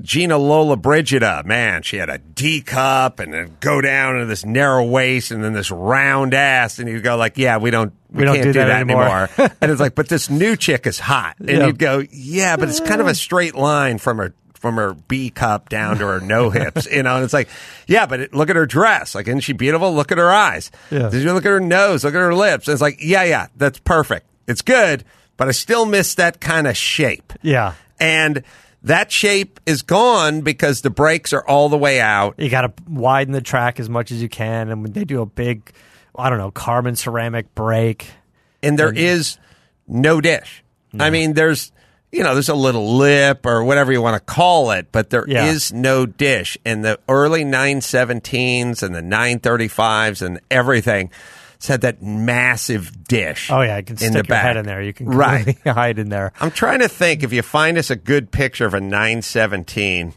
[0.00, 4.84] Gina Lollobrigida, man, she had a D cup and then go down to this narrow
[4.84, 8.24] waist and then this round ass, and you go like, yeah, we don't, we, We
[8.24, 9.04] don't can't do do, that that, anymore.
[9.36, 9.56] anymore.
[9.60, 11.66] and it's like, but this new chick is hot, and Yeah.
[11.66, 15.30] you'd go, yeah, but it's kind of a straight line from her from her B
[15.30, 17.16] cup down to her no hips, you know.
[17.16, 17.48] And it's like,
[17.86, 19.94] yeah, but it, look at her dress, like, isn't she beautiful?
[19.94, 20.70] Look at her eyes.
[20.90, 21.08] Yeah.
[21.08, 22.04] Did you look at her nose?
[22.04, 22.68] Look at her lips?
[22.68, 24.26] And it's like, yeah, yeah, that's perfect.
[24.46, 25.04] It's good.
[25.36, 27.32] but I still miss that kind of shape.
[27.42, 27.74] Yeah.
[28.00, 28.42] And
[28.82, 32.34] that shape is gone because the brakes are all the way out.
[32.38, 35.20] You got to widen the track as much as you can, and when they do
[35.20, 35.72] a big,
[36.16, 38.06] I don't know, carbon ceramic brake.
[38.62, 39.38] and there is
[39.86, 40.62] no dish.
[40.98, 41.70] I mean, there's
[42.12, 45.24] you know, there's a little lip or whatever you want to call it, but there
[45.24, 45.80] is Yeah.
[45.80, 46.56] no dish.
[46.64, 51.10] And the early 917s and the 935s and everything
[51.66, 53.50] had that massive dish.
[53.50, 54.42] Oh yeah, you can stick the your back.
[54.44, 54.80] head in there.
[54.80, 55.58] You can right.
[55.66, 56.32] hide in there.
[56.40, 60.14] I'm trying to think if you find us a good picture of a 917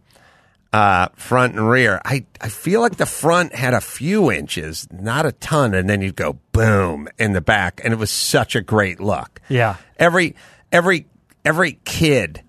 [0.73, 1.99] uh, front and rear.
[2.05, 6.01] I, I feel like the front had a few inches, not a ton, and then
[6.01, 9.41] you'd go boom in the back, and it was such a great look.
[9.49, 9.75] Yeah.
[9.99, 10.35] Every
[10.71, 11.07] every
[11.45, 12.43] every kid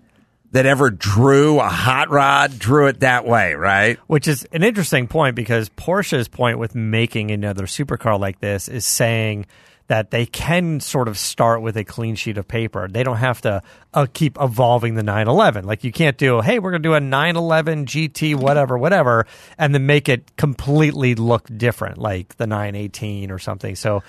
[0.51, 3.97] that ever drew a hot rod drew it that way, right?
[4.05, 8.85] Which is an interesting point because Porsche's point with making another supercar like this is
[8.85, 9.47] saying
[9.87, 12.87] that they can sort of start with a clean sheet of paper.
[12.87, 15.65] They don't have to uh, keep evolving the 911.
[15.65, 19.25] Like you can't do, hey, we're going to do a 911 GT, whatever, whatever,
[19.57, 23.75] and then make it completely look different, like the 918 or something.
[23.75, 24.03] So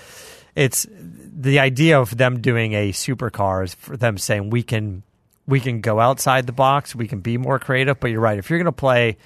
[0.55, 0.87] it's
[1.45, 5.03] the idea of them doing a supercar is for them saying we can
[5.47, 8.01] we can go outside the box, we can be more creative.
[8.01, 8.39] But you're right.
[8.39, 9.17] If you're going to play,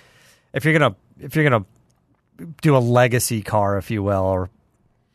[0.53, 4.23] if you're going to if you're going to do a legacy car, if you will,
[4.25, 4.51] or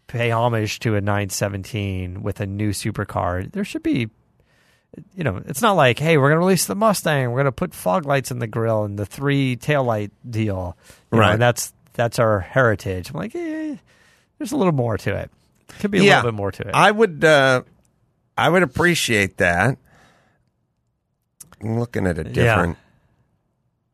[0.08, 4.10] pay homage to a 917 with a new supercar, there should be.
[5.16, 7.32] You know, it's not like, hey, we're going to release the Mustang.
[7.32, 10.78] We're going to put fog lights in the grill and the three taillight deal.
[11.12, 11.34] You know, Right.
[11.34, 13.10] and that's that's our heritage.
[13.10, 13.76] I'm like, eh,
[14.38, 15.32] there's a little more to it.
[15.80, 16.72] Could be a yeah, little bit more to it.
[16.74, 17.64] I would uh,
[18.38, 19.78] I would appreciate that.
[21.62, 22.78] I'm looking at a different.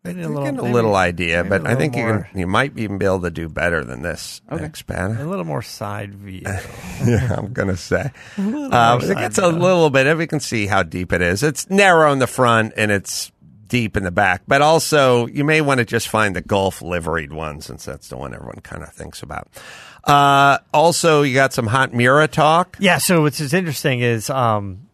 [0.04, 2.26] Maybe a little- getting a little idea, maybe but a I little think you can.
[2.34, 4.70] You might even be able to do better than this, Okay.
[4.74, 5.22] Spanner.
[5.22, 6.42] a little more side view.
[7.06, 8.10] yeah, I'm gonna say.
[8.38, 10.08] little Uh, it gets side a little bit.
[10.08, 11.44] If we can see how deep it is.
[11.44, 13.32] It's narrow in the front and it's
[13.70, 14.42] deep in the back.
[14.48, 18.18] But also, you may want to just find the Gulf liveried one, since that's the
[18.18, 19.48] one everyone kind of thinks about.
[20.04, 22.76] Uh, also, you got some hot Miura talk.
[22.80, 22.98] Yeah.
[22.98, 24.88] So what's interesting is um,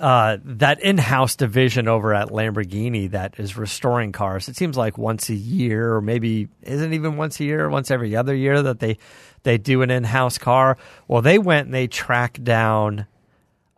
[0.00, 4.48] uh, that in-house division over at Lamborghini that is restoring cars.
[4.48, 8.16] It seems like once a year, or maybe isn't even once a year, once every
[8.16, 8.98] other year that they
[9.44, 10.78] they do an in-house car.
[11.08, 13.06] Well, they went and they tracked down.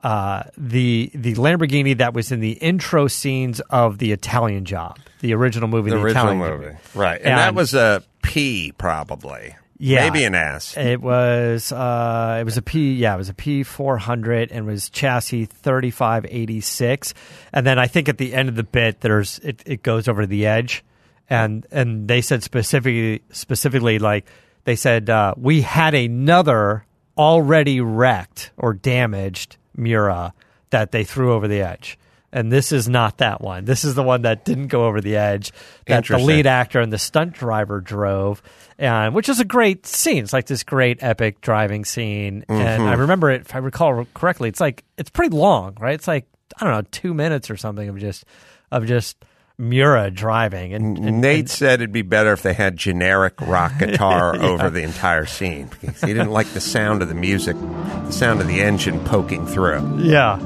[0.04, 5.32] Uh, the the Lamborghini that was in the intro scenes of the Italian Job, the
[5.32, 7.18] original movie, The the, original Italian movie, right?
[7.18, 9.56] And, that was a P, probably.
[9.78, 10.08] Yeah.
[10.08, 10.76] maybe an S.
[10.76, 14.66] It was uh, it was a P yeah it was a P four hundred and
[14.66, 17.14] was chassis thirty five eighty six
[17.52, 20.26] and then I think at the end of the bit there's it, it goes over
[20.26, 20.84] the edge
[21.28, 24.26] and and they said specifically specifically like
[24.64, 26.86] they said uh, we had another
[27.18, 30.32] already wrecked or damaged Miura
[30.70, 31.98] that they threw over the edge.
[32.32, 33.64] And this is not that one.
[33.64, 35.52] This is the one that didn't go over the edge
[35.86, 38.42] that the lead actor and the stunt driver drove,
[38.76, 40.24] and which is a great scene.
[40.24, 42.88] It's like this great epic driving scene, and Mm-hmm.
[42.88, 43.42] I remember it.
[43.42, 45.94] If I recall correctly, it's like it's pretty long, right?
[45.94, 46.26] It's like
[46.60, 48.24] I don't know, two minutes or something of just
[48.72, 49.16] of just
[49.56, 54.34] Miura driving, and, and Nate said it'd be better if they had generic rock guitar
[54.34, 58.40] over the entire scene because he didn't like the sound of the music, the sound
[58.40, 60.00] of the engine poking through.
[60.02, 60.38] Yeah.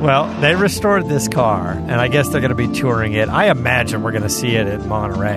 [0.00, 3.28] Well, they restored this car, and I guess they're going to be touring it.
[3.28, 5.36] I imagine we're going to see it at Monterey.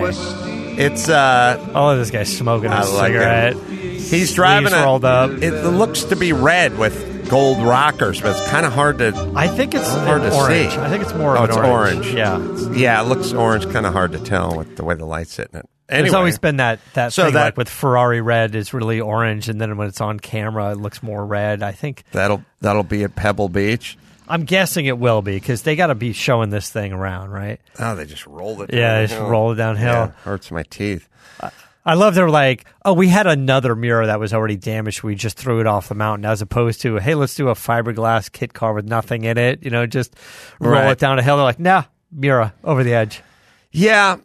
[0.80, 3.56] It's uh, Oh, this guy's smoking a like cigarette.
[3.56, 5.30] he's driving a, rolled up.
[5.30, 9.32] It looks to be red with gold rockers, but it's kind of hard to.
[9.36, 10.72] I think it's Hard to orange.
[10.72, 10.78] see.
[10.78, 12.06] I think it's more Oh, it's orange.
[12.06, 12.14] orange.
[12.14, 12.70] Yeah.
[12.72, 15.60] Yeah, it looks orange, kind of hard to tell with the way the light's hitting
[15.60, 15.68] it.
[15.90, 19.00] Anyway, There's always been that that So thing that- like with Ferrari red is really
[19.00, 21.62] orange, and then when it's on camera, it looks more red.
[21.62, 23.96] I think that'll that'll be at Pebble Beach.
[24.28, 27.58] I'm guessing it will be because they got to be showing this thing around, right?
[27.78, 28.70] Oh, they just rolled it.
[28.74, 29.86] Yeah, down they just roll it downhill.
[29.92, 31.08] Yeah, hurts my teeth.
[31.88, 35.02] I love they're like, oh, we had another Miura that was already damaged.
[35.02, 38.30] We just threw it off the mountain, as opposed to, hey, let's do a fiberglass
[38.30, 39.64] kit car with nothing in it.
[39.64, 40.14] You know, just
[40.60, 40.90] roll Right.
[40.92, 41.36] it down a hill.
[41.36, 43.22] They're like, nah, Miura over the edge.
[43.72, 44.16] Yeah.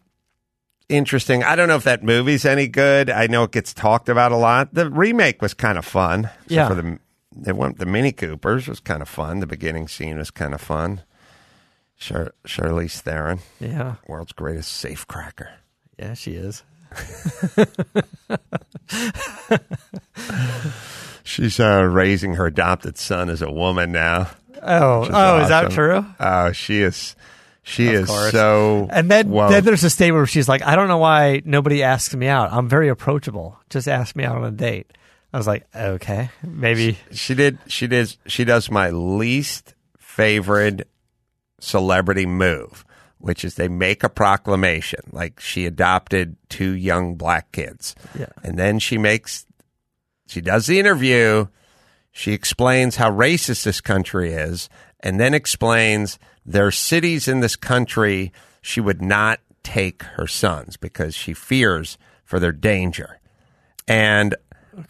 [0.89, 1.43] Interesting.
[1.43, 3.09] I don't know if that movie's any good.
[3.09, 4.73] I know it gets talked about a lot.
[4.73, 6.29] The remake was kind of fun.
[6.47, 6.67] Yeah.
[6.67, 6.99] For the,
[7.35, 9.39] they went, the Mini Coopers was kind of fun.
[9.39, 11.01] The beginning scene was kind of fun.
[11.97, 15.49] Char- Charlize Theron, Yeah, world's greatest safe cracker.
[15.97, 16.63] yeah, she is.
[21.23, 24.29] She's uh, raising her adopted son as a woman now.
[24.61, 26.05] Oh, which oh, is that true?
[26.19, 27.15] Oh, she is.
[27.63, 28.31] She Of is course.
[28.31, 28.87] so.
[28.91, 32.13] And then, then there's a statement where she's like, I don't know why nobody asks
[32.13, 32.51] me out.
[32.51, 33.57] I'm very approachable.
[33.69, 34.91] Just ask me out on a date.
[35.33, 36.97] I was like, okay, maybe.
[37.11, 37.57] She did.
[37.67, 38.15] She did.
[38.27, 40.87] She does my least favorite
[41.59, 42.85] celebrity move,
[43.23, 48.25] which is they make a proclamation, like she adopted two young black kids, Yeah.
[48.43, 49.45] and then she makes
[50.27, 51.47] she does the interview.
[52.11, 54.67] She explains how racist this country is,
[54.99, 60.75] and then explains there are cities in this country she would not take her sons
[60.75, 63.19] because she fears for their danger.
[63.87, 64.35] And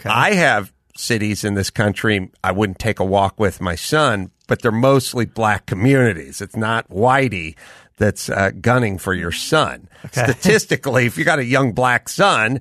[0.06, 4.62] I have cities in this country I wouldn't take a walk with my son, but
[4.62, 6.42] they're mostly black communities.
[6.42, 7.56] It's not whitey
[7.98, 9.88] that's uh, gunning for your son.
[10.12, 12.60] Statistically, if you got a young black son,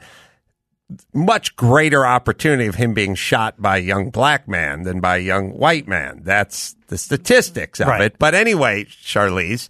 [1.14, 5.20] much greater opportunity of him being shot by a young black man than by a
[5.20, 6.20] young white man.
[6.22, 8.02] That's the statistics of Right.
[8.02, 8.18] it.
[8.18, 9.68] But anyway, Charlize,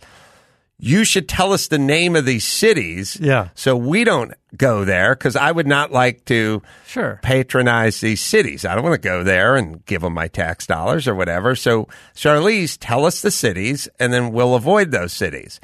[0.85, 3.17] you should tell us the name of these cities.
[3.21, 3.51] Yeah.
[3.55, 7.21] So we don't go there because I would not like to Sure.
[7.23, 8.65] patronize these cities.
[8.65, 11.55] I don't want to go there and give them my tax dollars or whatever.
[11.55, 15.61] So, Charlize, tell us the cities and then we'll avoid those cities.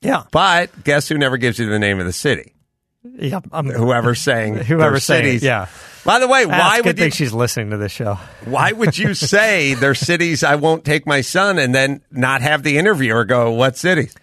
[0.00, 0.22] Yeah.
[0.30, 2.54] But guess who never gives you the name of the city?
[3.02, 3.40] Yeah.
[3.50, 5.42] I'm, Whoever's saying their it, cities.
[5.42, 5.66] yeah.
[6.04, 8.14] By the way, why would you she's listening to this show.
[8.44, 12.62] why would you say they're cities I won't take my son and then not have
[12.62, 14.14] the interviewer go, what cities?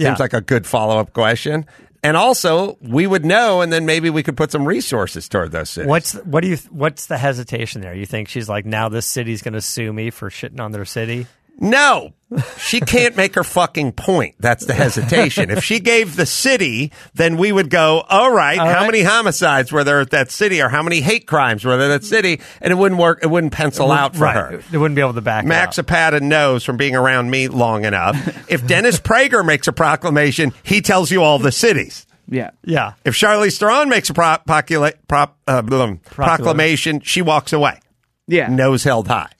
[0.00, 0.08] Yeah.
[0.08, 1.66] Seems like a good follow up question.
[2.02, 5.68] And also, we would know, and then maybe we could put some resources toward those
[5.68, 5.88] cities.
[5.88, 7.94] What's what do you what's the hesitation there?
[7.94, 10.86] You think she's like now this city's going to sue me for shitting on their
[10.86, 11.26] city?
[11.58, 12.12] No,
[12.58, 14.36] she can't make her fucking point.
[14.38, 15.50] That's the hesitation.
[15.50, 18.86] if she gave the city, then we would go, all right, All how right.
[18.86, 22.00] many homicides were there at that city or how many hate crimes were there at
[22.02, 22.40] that city?
[22.60, 23.20] And it wouldn't work.
[23.22, 24.36] It wouldn't pencil out for right.
[24.52, 24.56] her.
[24.70, 25.86] They wouldn't be able to back Max it up.
[25.88, 28.16] Apata knows from being around me long enough.
[28.50, 32.04] If Dennis Prager makes a proclamation, he tells you all the cities.
[32.28, 32.50] Yeah.
[32.64, 32.94] Yeah.
[33.04, 37.80] If Charlize Theron makes a pro- pocula- prop, uh, blum, proclamation, she walks away,
[38.26, 38.48] Yeah.
[38.48, 39.30] nose held high.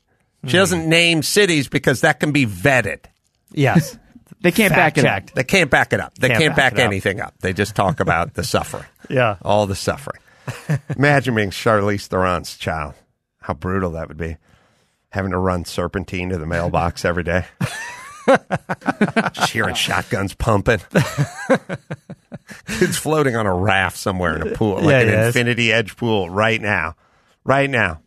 [0.47, 3.01] She doesn't name cities because that can be vetted.
[3.53, 3.99] Yes.
[4.43, 5.35] They can't Fact back it up.
[5.35, 6.15] They can't back it up.
[6.19, 6.87] They Can't can't, back back, up.
[6.87, 7.35] anything up.
[7.41, 8.87] They just talk about the suffering.
[9.11, 9.37] Yeah.
[9.43, 10.19] All the suffering.
[10.97, 12.95] Imagine being Charlize Theron's child.
[13.43, 14.39] How brutal that would be.
[15.11, 17.45] Having to run serpentine to the mailbox every day.
[19.35, 20.81] Just hearing shotguns pumping.
[22.67, 25.27] Kids floating on a raft somewhere in a pool, like Yeah, an yes.
[25.27, 26.97] infinity edge pool right now.
[27.45, 28.01] Right now.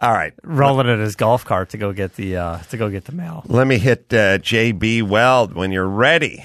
[0.00, 0.32] All right.
[0.42, 3.42] Rolling in his golf cart to go get the uh, to go get the mail.
[3.46, 6.44] Let me hit uh, JB Weld when you're ready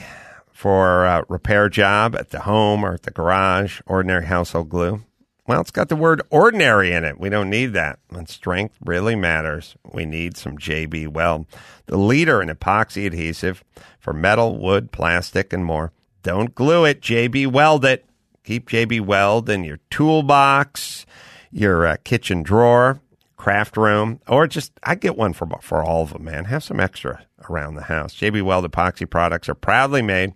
[0.51, 3.81] for a repair job at the home or at the garage.
[3.85, 5.01] Ordinary household glue.
[5.47, 7.19] Well, it's got the word ordinary in it.
[7.19, 7.99] We don't need that.
[8.09, 11.45] When strength really matters, we need some JB Weld,
[11.85, 13.63] the leader in epoxy adhesive
[13.99, 15.91] for metal, wood, plastic, and more.
[16.23, 16.99] Don't glue it.
[16.99, 18.05] JB Weld it.
[18.43, 21.05] Keep JB Weld in your toolbox,
[21.51, 22.99] your uh, kitchen drawer,
[23.45, 26.23] craft room, or just I get one for for all of them.
[26.23, 28.15] Man, have some extra around the house.
[28.15, 30.33] JB Weld epoxy products are proudly made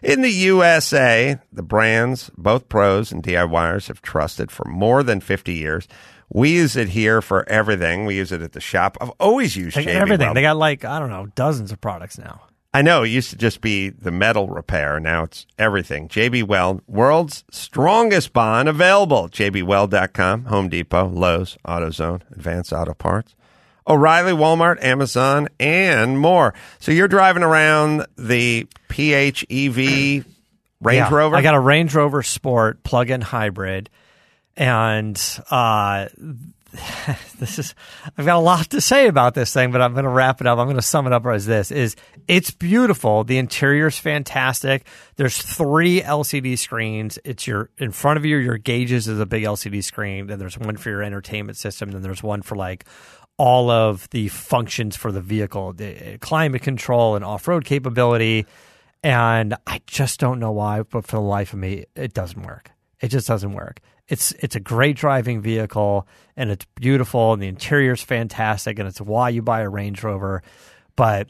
[0.00, 1.40] in the USA.
[1.52, 5.88] The brands both pros and DIYers have trusted for more than fifty years.
[6.28, 8.06] We use it here for everything.
[8.06, 8.96] We use it at the shop.
[9.00, 10.26] I've always used got JB everything.
[10.26, 10.36] Weld.
[10.36, 12.42] They got like I don't know dozens of products now.
[12.76, 15.00] I know it used to just be the metal repair.
[15.00, 16.08] Now it's everything.
[16.08, 19.30] JB Weld, world's strongest bond available.
[19.30, 23.34] JBWeld.com, Home Depot, Lowe's, AutoZone, Advanced Auto Parts,
[23.88, 26.52] O'Reilly, Walmart, Amazon, and more.
[26.78, 30.26] So you're driving around the PHEV
[30.82, 31.14] Range Yeah.
[31.14, 31.34] Rover?
[31.34, 33.88] I got a Range Rover Sport plug-in hybrid,
[34.54, 35.18] and
[35.50, 36.08] uh,
[37.38, 37.74] this is
[38.18, 40.46] I've got a lot to say about this thing, but I'm going to wrap it
[40.46, 40.58] up.
[40.58, 41.96] I'm going to sum it up as this: is
[42.26, 43.24] it's beautiful.
[43.24, 44.86] The interior is fantastic.
[45.16, 47.18] There's three LCD screens.
[47.24, 48.36] It's your in front of you.
[48.36, 50.26] Your gauges is a big LCD screen.
[50.26, 51.92] Then there's one for your entertainment system.
[51.92, 52.84] Then there's one for like
[53.38, 58.46] all of the functions for the vehicle, the eh, climate control and off-road capability.
[59.02, 62.70] And I just don't know why, but for the life of me, it doesn't work.
[63.00, 63.80] It just doesn't work.
[64.08, 69.00] It's it's a great driving vehicle and it's beautiful and the interior's fantastic and it's
[69.00, 70.42] why you buy a Range Rover.
[70.94, 71.28] But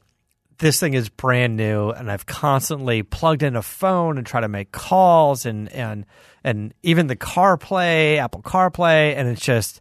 [0.59, 4.49] this thing is brand new and I've constantly plugged in a phone and try to
[4.49, 6.05] make calls and and
[6.45, 9.81] and even the CarPlay, Apple CarPlay, and it's just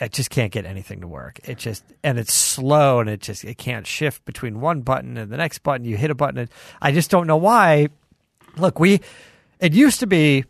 [0.00, 1.38] I just can't get anything to work.
[1.44, 5.30] It just and it's slow and it just it can't shift between one button and
[5.30, 5.84] the next button.
[5.84, 6.50] You hit a button and
[6.80, 7.88] I just don't know why.
[8.56, 9.00] Look, we
[9.60, 10.44] it used to be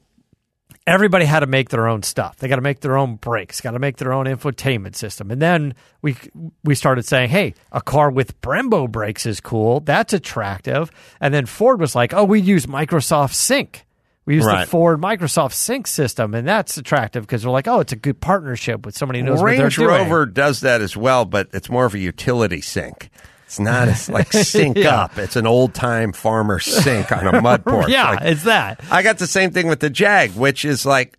[0.90, 2.36] everybody had to make their own stuff.
[2.36, 5.30] They got to make their own brakes, got to make their own infotainment system.
[5.30, 6.16] And then we
[6.64, 9.80] we started saying, "Hey, a car with Brembo brakes is cool.
[9.80, 13.86] That's attractive." And then Ford was like, "Oh, we use Microsoft Sync."
[14.26, 14.64] We use Right.
[14.64, 18.20] the Ford Microsoft Sync system, and that's attractive because we're like, "Oh, it's a good
[18.20, 21.48] partnership with somebody who knows what they're Range doing." Rover does that as well, but
[21.52, 23.10] it's more of a utility sync.
[23.50, 24.94] It's not it's like sink Yeah.
[25.02, 25.18] up.
[25.18, 27.88] It's an old time farmer sink on a mud porch.
[27.88, 28.80] yeah, Like, it's that.
[28.92, 31.18] I got the same thing with the Jag, which is like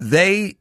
[0.00, 0.56] they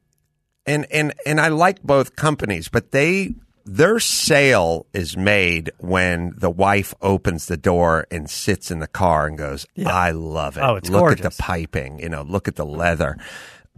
[0.65, 6.49] and and and I like both companies, but they their sale is made when the
[6.49, 10.61] wife opens the door and sits in the car and goes, "I love it.
[10.61, 13.17] Oh, it's look at the piping, you know, look at the leather."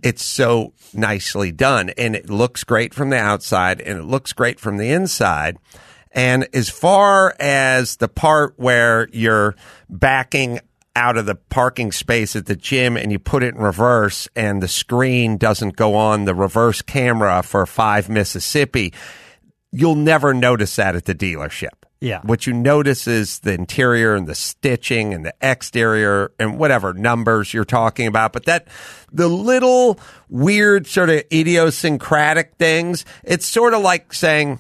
[0.02, 4.60] It's so nicely done and it looks great from the outside and it looks great
[4.60, 5.58] from the inside.
[6.12, 9.56] And as far as the part where you're
[9.90, 10.60] backing
[10.96, 14.64] out of the parking space at the gym and you put it in reverse and
[14.64, 18.94] the screen doesn't go on the reverse camera for 5 Mississippi,
[19.72, 21.70] you'll never notice that at the dealership.
[22.00, 22.22] Yeah.
[22.24, 27.54] What you notice is the interior and the stitching and the exterior and whatever numbers
[27.54, 28.34] you're talking about.
[28.34, 28.68] But that,
[29.12, 30.00] the little
[30.30, 34.60] weird sort of idiosyncratic things, it's sort of like saying,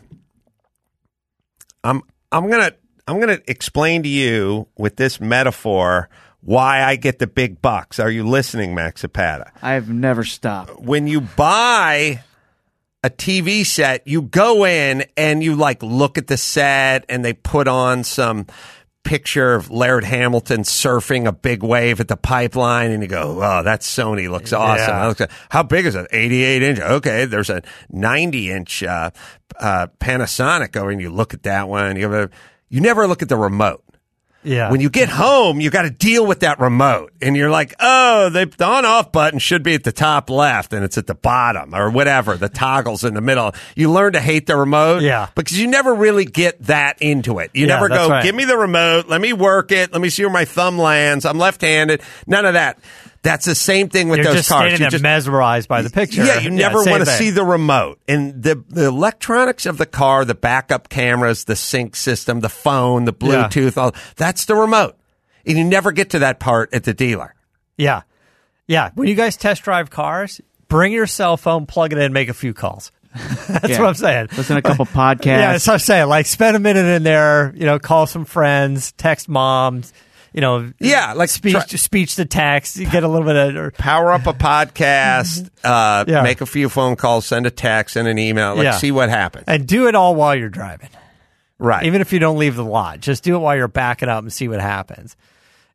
[1.83, 2.01] I'm,
[2.31, 2.75] I'm going to,
[3.07, 6.09] I'm to explain to you with this metaphor
[6.41, 7.99] why I get the big bucks.
[7.99, 9.51] Are you listening, Max Zapata?
[9.61, 10.79] I've never stopped.
[10.79, 12.23] when you buy
[13.03, 17.33] a TV set, you go in and you like look at the set and they
[17.33, 18.47] put on some
[19.07, 23.63] picture of Laird Hamilton surfing a big wave at the pipeline and you go, oh,
[23.63, 24.87] that Sony looks awesome.
[24.95, 25.07] Yeah.
[25.07, 26.07] Looks- How big is it?
[26.11, 26.79] 88 inch.
[26.79, 27.23] Okay.
[27.25, 29.11] There's a 90 inch, uh,
[29.59, 31.95] uh, Panasonic over and you look at that one.
[31.95, 32.35] You, have a,
[32.69, 33.81] you never look at the remote.
[34.47, 34.71] Yeah.
[34.71, 38.29] When you get home, you got to deal with that remote, and you're like, "Oh,
[38.29, 41.75] the the on-off button should be at the top left, and it's at the bottom,
[41.75, 42.37] or whatever.
[42.37, 45.27] The toggle's in the middle." You learn to hate the remote, Yeah.
[45.35, 47.51] because you never really get that into it.
[47.53, 48.23] You Yeah, never go, right.
[48.23, 51.25] "Give me the remote, let me work it, let me see where my thumb lands."
[51.25, 52.01] I'm left-handed.
[52.25, 52.79] None of that.
[53.23, 54.59] That's the same thing with You're those just cars.
[54.61, 56.23] standing You there just- mesmerized by the picture.
[56.23, 57.99] yeah, you never same want to see the remote.
[58.07, 63.05] And the, the electronics of the car, the backup cameras, the sync system, the phone,
[63.05, 63.47] the Yeah.
[63.49, 64.97] Bluetooth, all that's the remote.
[65.45, 67.33] And you never get to that part at the dealer.
[67.77, 68.01] Yeah.
[68.67, 68.91] Yeah.
[68.95, 72.33] When you guys test drive cars, bring your cell phone, plug it in, make a
[72.33, 72.91] few calls.
[73.47, 73.79] That's Yeah.
[73.79, 74.27] what I'm saying.
[74.37, 75.25] Listen to a couple podcasts.
[75.25, 76.07] Yeah, that's what I'm saying.
[76.07, 79.91] Like, spend a minute in there, you know, call some friends, text moms,
[80.33, 82.77] you know, Yeah, like speech try- speech to text.
[82.77, 86.09] You get a little bit of, or, Power up a podcast, uh, Mm-hmm.
[86.11, 86.21] Yeah.
[86.21, 88.77] make a few phone calls, send a text, send an email, like Yeah.
[88.77, 89.45] see what happens.
[89.47, 90.89] and do it all while you're driving.
[91.59, 91.85] right.
[91.85, 94.31] Even if you don't leave the lot, just do it while you're backing up and
[94.31, 95.15] see what happens.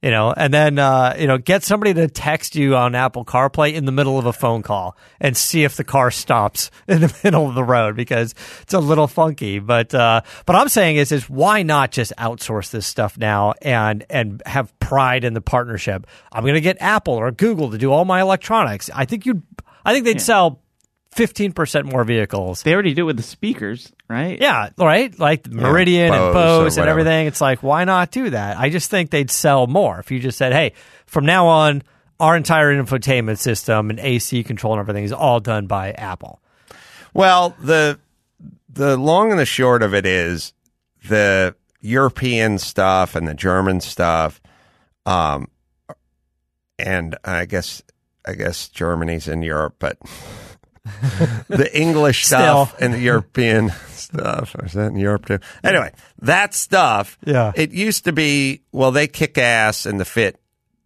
[0.03, 3.74] You know, and then uh, you know, get somebody to text you on Apple CarPlay
[3.74, 7.14] in the middle of a phone call and see if the car stops in the
[7.22, 9.61] middle of the road because it's a little funky.
[9.61, 14.05] But uh, but I'm saying is is why not just outsource this stuff now and
[14.11, 16.07] and have pride in the partnership?
[16.32, 18.90] I'm going to get Apple or Google to do all my electronics.
[18.92, 19.44] I think you'd
[19.84, 20.61] I think they'd sell
[21.12, 24.40] fifteen percent more vehicles They already do it with the speakers, right?
[24.40, 25.18] yeah, right.
[25.18, 27.26] Like Meridian Bose and Bose and everything.
[27.26, 28.58] It's like, why not do that?
[28.58, 30.72] I just think they'd sell more if you just said, hey,
[31.06, 31.82] from now on,
[32.20, 36.40] our entire infotainment system and AC control and everything is all done by Apple.
[37.12, 37.98] Well, the
[38.68, 40.52] the long and the short of it is
[41.08, 44.40] the European stuff and the German stuff,
[45.04, 45.48] um,
[46.78, 47.82] and I guess
[48.24, 49.98] I guess Germany's in Europe, but
[51.48, 53.72] the English stuff and the European
[54.12, 55.38] stuff is that in Europe too?
[55.64, 57.18] Anyway, that stuff.
[57.24, 57.52] Yeah.
[57.54, 60.38] it used to be well, they kick ass in the fit.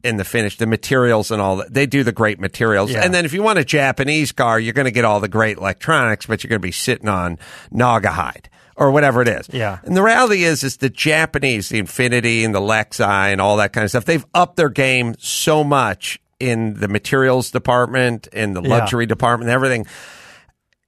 [0.05, 2.93] In the finish, the materials and all that, they do the great materials.
[2.93, 3.05] Yeah.
[3.05, 5.57] And then if you want a Japanese car, you're going to get all the great
[5.57, 7.39] electronics, but you're going to be sitting on
[7.72, 8.47] Naugahyde
[8.77, 9.49] or whatever it is.
[9.53, 9.81] Yeah.
[9.83, 13.01] And the reality is, is the Japanese, the Infiniti and the Lexi
[13.33, 17.51] and all that kind of stuff, they've upped their game so much in the materials
[17.51, 18.68] department, in the Yeah.
[18.68, 19.87] luxury department, and everything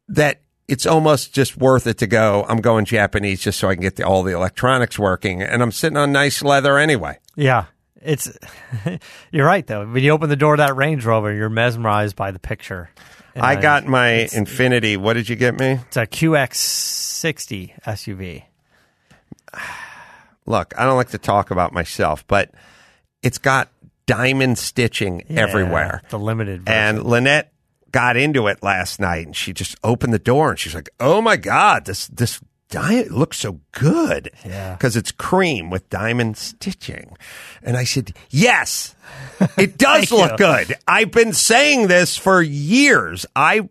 [0.08, 2.44] that it's almost just worth it to go.
[2.48, 5.72] I'm going Japanese just so I can get the, all the electronics working, and I'm
[5.72, 7.18] sitting on nice leather anyway.
[7.36, 7.64] Yeah.
[8.00, 8.30] It's
[9.32, 9.84] you're right though.
[9.84, 12.90] When you open the door of that Range Rover, you're mesmerized by the picture.
[13.34, 14.96] And I got my Infiniti.
[14.96, 15.80] What did you get me?
[15.86, 18.44] it's a QX60 SUV.
[20.46, 22.52] look, I don't like to talk about myself, but
[23.22, 23.68] it's got
[24.06, 26.02] diamond stitching Yeah, everywhere.
[26.08, 26.78] The limited version.
[26.98, 27.52] And Lynette
[27.92, 31.20] got into it last night and she just opened the door and she's like, "Oh
[31.20, 34.76] my god, this this diamond looks so good." Yeah.
[34.76, 37.16] Cuz it's cream with diamond stitching.
[37.62, 38.94] And I said, "Yes.
[39.56, 40.36] It does look you.
[40.38, 40.74] good.
[40.86, 43.24] I've been saying this for years.
[43.34, 43.68] I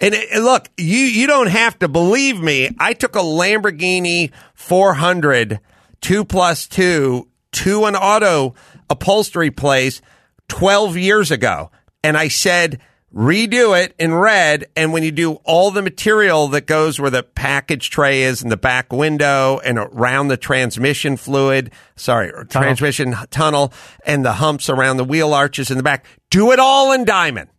[0.00, 2.70] and it, and look, you you don't have to believe me.
[2.78, 5.60] I took a Lamborghini 400
[6.00, 8.54] 2 plus 2 to an auto
[8.90, 10.00] upholstery place
[10.48, 11.70] 12 years ago
[12.02, 12.80] and I said
[13.14, 14.66] redo it in red.
[14.76, 18.48] And when you do all the material that goes where the package tray is in
[18.48, 23.72] the back window and around the transmission fluid, sorry, transmission tunnel
[24.06, 27.50] and the humps around the wheel arches in the back, do it all in diamond.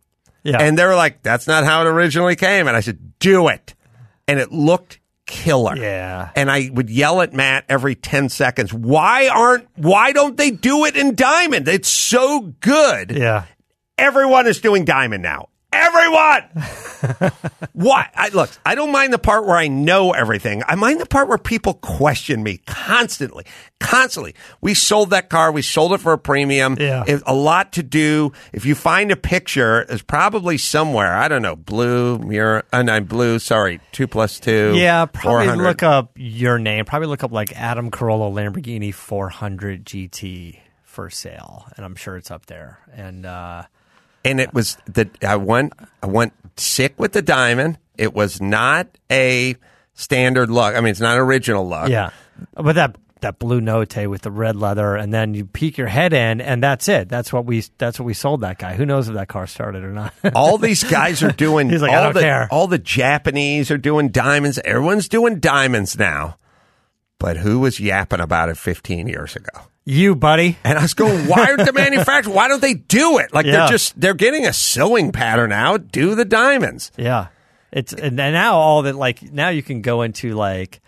[0.42, 0.58] Yeah.
[0.60, 2.68] And they were like, that's not how it originally came.
[2.68, 3.74] And I said, do it.
[4.28, 5.76] And it looked killer.
[5.76, 6.30] Yeah.
[6.36, 10.84] And I would yell at Matt every 10 seconds, why aren't, why don't they do
[10.84, 11.66] it in diamond?
[11.68, 13.10] It's so good.
[13.12, 13.46] yeah.
[13.98, 15.48] Everyone is doing diamond now.
[15.72, 16.42] Everyone.
[17.72, 18.08] what?
[18.14, 20.62] I, look, I don't mind the part where I know everything.
[20.68, 23.44] I mind the part where people question me constantly,
[23.80, 24.36] constantly.
[24.60, 25.50] We sold that car.
[25.50, 26.76] We sold it for a premium.
[26.78, 27.02] Yeah.
[27.06, 28.32] It- a lot to do.
[28.52, 31.12] If you find a picture, it's probably somewhere.
[31.12, 31.56] I don't know.
[31.56, 32.64] Blue mirror.
[32.72, 33.40] Uh, no, blue.
[33.40, 33.80] Sorry.
[33.90, 34.74] Two plus two.
[34.76, 36.84] Yeah, probably look up your name.
[36.84, 42.30] Probably look up like Adam Carolla Lamborghini 400 GT for sale, and I'm sure it's
[42.30, 42.78] up there.
[42.94, 43.64] And uh,
[44.24, 45.72] and it was the I went
[46.02, 47.78] I went sick with the diamond.
[47.96, 49.56] It was not a
[49.94, 50.74] standard look.
[50.74, 51.88] I mean, it's not an original look.
[51.88, 52.10] yeah,
[52.54, 56.12] but that that blue note with the red leather, and then you peek your head
[56.12, 57.08] in, and that's it.
[57.08, 58.74] That's what we that's what we sold that guy.
[58.74, 60.12] Who knows if that car started or not?
[60.34, 61.70] all these guys are doing.
[61.70, 62.48] He's like, all I don't the, care.
[62.50, 64.58] All the Japanese are doing diamonds.
[64.64, 66.36] Everyone's doing diamonds now.
[67.18, 69.50] But who was yapping about it 15 years ago?
[69.86, 70.56] you, buddy.
[70.64, 72.34] And I was going, why aren't the manufacturers?
[72.34, 73.34] Why don't they do it?
[73.34, 73.52] Like Yeah.
[73.52, 75.92] they're just they're getting a sewing pattern out.
[75.92, 76.90] Do the diamonds.
[76.96, 77.26] Yeah,
[77.70, 80.80] it's and and now all that like now you can go into like.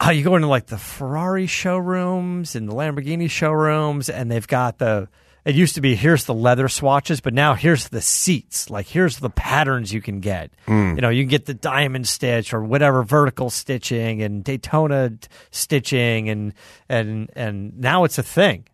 [0.00, 4.78] Oh, you go into like the Ferrari showrooms and the Lamborghini showrooms, and they've got
[4.78, 5.08] the.
[5.48, 8.68] It used to be here's the leather swatches, but now here's the seats.
[8.68, 10.50] Like here's the patterns you can get.
[10.66, 15.12] You know, you can get the diamond stitch or whatever vertical stitching and Daytona
[15.50, 16.52] stitching, and
[16.88, 18.66] and and now it's a thing.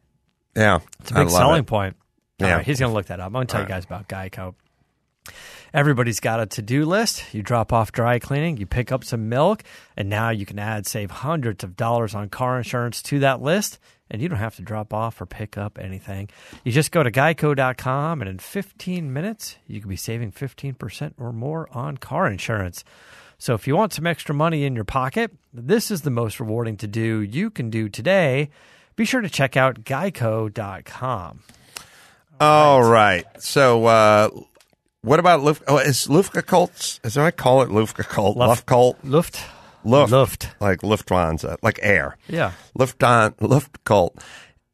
[0.56, 1.96] Yeah, It's a big selling point.
[2.40, 2.56] All Yeah.
[2.56, 3.26] right, he's going to look that up.
[3.26, 4.54] I'm going to tell you guys about Geico.
[5.72, 7.34] Everybody's got a to do list.
[7.34, 9.62] You drop off dry cleaning, you pick up some milk,
[9.96, 13.78] and now you can add, save hundreds of dollars on car insurance to that list,
[14.14, 16.28] and you don't have to drop off or pick up anything.
[16.62, 21.32] You just go to geico.com, and in 15 minutes, you could be saving 15% or
[21.32, 22.84] more on car insurance.
[23.38, 26.76] So if you want some extra money in your pocket, this is the most rewarding
[26.78, 28.48] to do you can do today.
[28.96, 31.40] Be sure to check out geico.com.
[32.40, 33.24] All right.
[33.38, 34.28] So, uh,
[35.02, 35.64] what about Luft?
[35.66, 37.00] Oh, is Lufka Luftgekühlt?
[37.04, 38.36] Is that I call it Luftgekühlt?
[38.36, 38.96] Luft- Luftgekühlt?
[39.04, 39.40] Luft.
[39.84, 40.12] Luft.
[40.12, 40.48] Luft.
[40.60, 42.16] Like Lufthansa, like air.
[42.28, 42.52] Yeah.
[42.78, 44.18] Luftan, Luftgekühlt.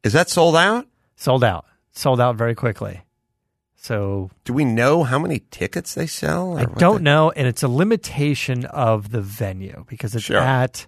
[0.03, 0.87] Is that sold out?
[1.15, 1.65] Sold out.
[1.91, 3.01] Sold out very quickly.
[3.75, 6.57] So Do we know how many tickets they sell?
[6.57, 10.37] I don't the- know, and it's a limitation of the venue because it's Sure.
[10.39, 10.85] at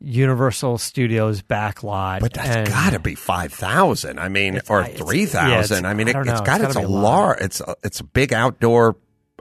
[0.00, 2.20] Universal Studios backlot.
[2.20, 4.18] But that's got to be five thousand.
[4.20, 5.84] I mean, or three thousand.
[5.84, 6.40] yeah, I mean, I it, know.
[6.42, 7.00] got It's it's, a lot.
[7.02, 7.40] large.
[7.40, 8.96] It's a, it's a big outdoor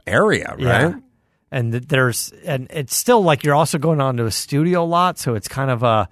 [0.08, 0.94] area, Yeah.
[1.56, 5.48] And there's and it's still like you're also going onto a studio lot, so it's
[5.48, 6.10] kind of a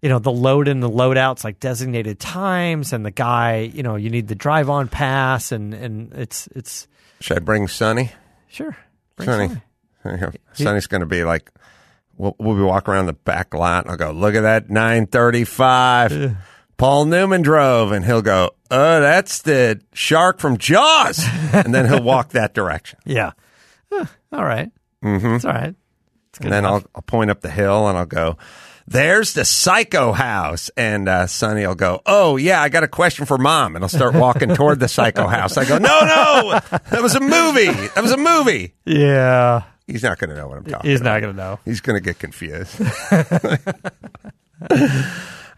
[0.00, 3.96] you know the load in the loadouts like designated times, and the guy you know
[3.96, 6.88] you need the drive on pass, and and it's it's
[7.20, 8.10] Should I bring Sonny?
[8.48, 8.74] sure.
[9.16, 9.60] Bring Sonny, Sonny.
[10.02, 10.64] There you.
[10.64, 11.50] Sonny's going to be like,
[12.16, 13.84] we'll, we'll be walking around the back lot.
[13.84, 16.36] And I'll go, look at that nine thirty five.
[16.78, 21.22] Paul Newman drove, and he'll go, oh, that's the shark from Jaws,
[21.52, 22.98] and then he'll walk that direction.
[23.04, 23.32] Yeah.
[23.92, 24.70] Huh, all right.
[25.06, 25.34] Mm-hmm.
[25.36, 25.74] It's all right.
[26.30, 26.64] It's And then.
[26.66, 28.36] I'll, I'll point up the hill and I'll go,
[28.88, 30.70] there's the psycho house.
[30.76, 33.74] And uh, Sonny will go, oh, yeah, I got a question for mom.
[33.76, 35.56] And I'll start walking toward the psycho house.
[35.56, 37.66] I go, no, no, that was a movie.
[37.94, 38.74] That was a movie.
[38.84, 39.62] Yeah.
[39.86, 41.14] He's not going to know what I'm talking He's about.
[41.14, 41.58] not going to know.
[41.64, 42.80] He's going to get confused.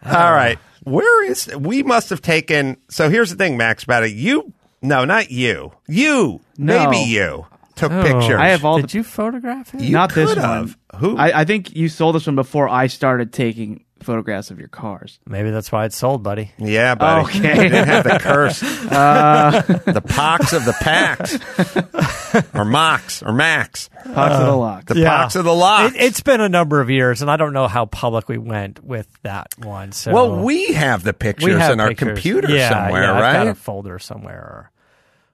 [0.05, 0.57] All right.
[0.83, 4.11] Where is, we must have taken, so here's the thing, Max, about it.
[4.13, 5.71] You, no, not you.
[5.87, 6.89] You, No.
[6.89, 7.45] maybe you
[7.79, 8.03] took Oh.
[8.03, 8.39] pictures.
[8.39, 8.97] I have all Did the.
[8.97, 9.81] you photograph it?
[9.81, 10.75] You not this could one.
[10.97, 11.17] Who?
[11.17, 15.19] I, I think you sold this one before I started taking photographs of your cars.
[15.27, 16.51] Maybe that's why it's sold, buddy.
[16.57, 17.25] Yeah, buddy.
[17.25, 17.55] Okay.
[17.63, 18.63] You didn't have the curse.
[18.63, 19.61] Uh.
[19.85, 21.37] the pox of the packs.
[22.53, 23.89] or mox or max.
[24.13, 24.85] Pox of the lock.
[24.85, 25.95] The pox of the locks.
[25.95, 28.83] It, it's been a number of years, and I don't know how public we went
[28.83, 29.91] with that one.
[29.91, 33.23] So well, we have the pictures we have in our computer yeah, somewhere, yeah, right?
[33.35, 34.71] I've got a folder somewhere,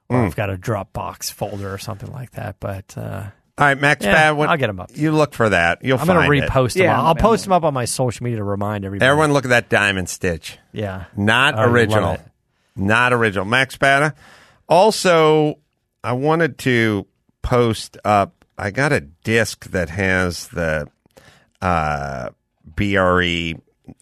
[0.08, 2.56] or, or I've got a Dropbox folder or something like that.
[2.60, 3.24] But uh,
[3.58, 4.90] All right, Max Yeah, Pad, when- I'll get them up.
[4.94, 5.84] You look for that.
[5.84, 6.84] You'll I'm find going to repost them.
[6.84, 9.08] Yeah, I'll I'm- post them up on my social media to remind everybody.
[9.08, 10.58] Everyone look at that diamond stitch.
[10.72, 12.12] yeah, Not I love original.
[12.14, 12.20] it.
[12.76, 13.44] Not original.
[13.46, 14.14] Max Pata.
[14.68, 15.58] Also,
[16.04, 17.06] I wanted to
[17.42, 18.44] post up.
[18.58, 20.88] I got a disc that has the
[21.62, 22.30] uh,
[22.64, 23.54] BRE.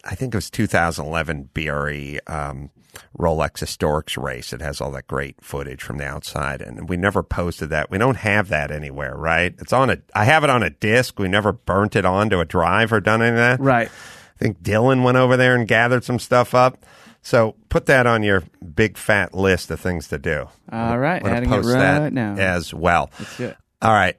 [0.04, 2.70] I think it was 2011 BRE um,
[3.18, 4.52] Rolex Historics race.
[4.52, 7.90] It has all that great footage from the outside, and we never posted that.
[7.90, 9.54] We don't have that anywhere, right?
[9.58, 9.98] It's on a.
[10.14, 11.18] I have it on a disc.
[11.18, 13.60] We never burnt it onto a drive or done any of that.
[13.60, 13.88] Right.
[13.88, 16.84] I think Dylan went over there and gathered some stuff up.
[17.22, 18.42] So put that on your
[18.74, 20.46] big fat list of things to do.
[20.70, 22.34] All right, I'm adding it post right that now.
[22.36, 23.10] as well.
[23.18, 23.56] That's it.
[23.80, 24.18] All right.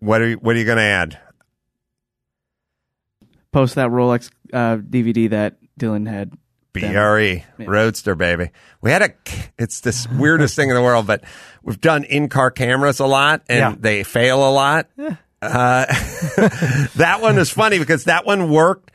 [0.00, 1.18] What are you, what are you going to add?
[3.52, 6.32] Post that Rolex uh, DVD that Dylan had.
[6.72, 8.50] BRE Roadster, baby.
[8.80, 9.10] We had a.
[9.58, 11.22] It's this weirdest thing in the world, but
[11.62, 13.74] we've done in-car cameras a lot, and Yeah.
[13.78, 14.88] they fail a lot.
[14.98, 15.86] Uh,
[16.96, 18.90] that one is funny because that one worked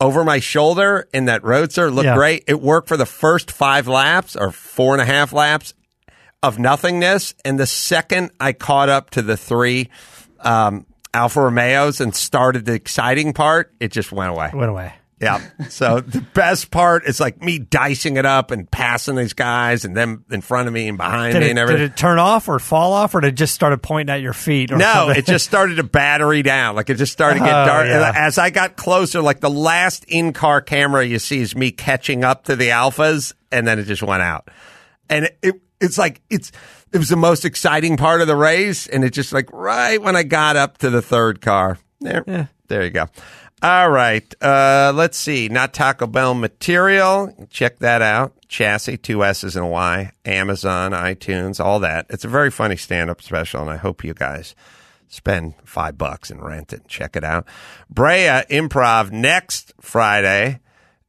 [0.00, 2.14] over my shoulder, and that Roadster looked Yeah.
[2.16, 2.44] great.
[2.46, 5.74] It worked for the first five laps or four and a half laps
[6.42, 9.90] of nothingness, and the second I caught up to the three
[10.40, 14.50] um, Alfa Romeos and started the exciting part, it just went away.
[14.52, 14.92] Went away.
[15.22, 15.40] Yeah.
[15.68, 19.96] So the best part is like me dicing it up and passing these guys and
[19.96, 21.82] them in front of me and behind Did me it, and everything.
[21.82, 24.32] did it turn off or fall off, or did it just started pointing at your
[24.32, 24.72] feet?
[24.72, 25.16] Or no, something?
[25.18, 26.74] it just started to battery down.
[26.74, 27.86] Like it just started to get Oh, dark.
[27.86, 28.12] yeah.
[28.16, 32.24] As I got closer, like the last in car camera you see is me catching
[32.24, 34.48] up to the Alfas, and then it just went out.
[35.08, 36.50] And it, it it's like it's
[36.92, 40.16] it was the most exciting part of the race, and it just like right when
[40.16, 41.78] I got up to the third car.
[42.00, 42.46] There, yeah.
[42.66, 43.06] there you go.
[43.62, 45.48] All right, uh, let's see.
[45.48, 47.32] Not Taco Bell material.
[47.48, 48.34] Check that out.
[48.48, 50.10] Chassis, two S's and a Y.
[50.24, 52.06] Amazon, iTunes, all that.
[52.10, 54.56] It's a very funny stand-up special, and I hope you guys
[55.06, 57.46] spend five bucks and rent it and check it out.
[57.88, 60.58] Brea Improv next Friday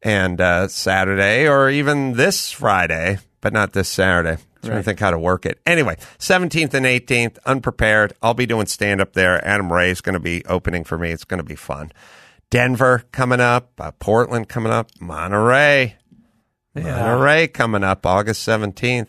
[0.04, 4.40] and uh, Saturday, or even this Friday, but not this Saturday.
[4.62, 5.60] Trying to think how to work it.
[5.66, 8.14] Anyway, 17th and 18th, unprepared.
[8.22, 9.44] I'll be doing stand up there.
[9.46, 11.12] Adam Ray is going to be opening for me.
[11.12, 11.92] It's going to be fun.
[12.54, 15.96] Denver coming up, uh, Portland coming up, Monterey.
[16.76, 19.08] Monterey coming up August 17th.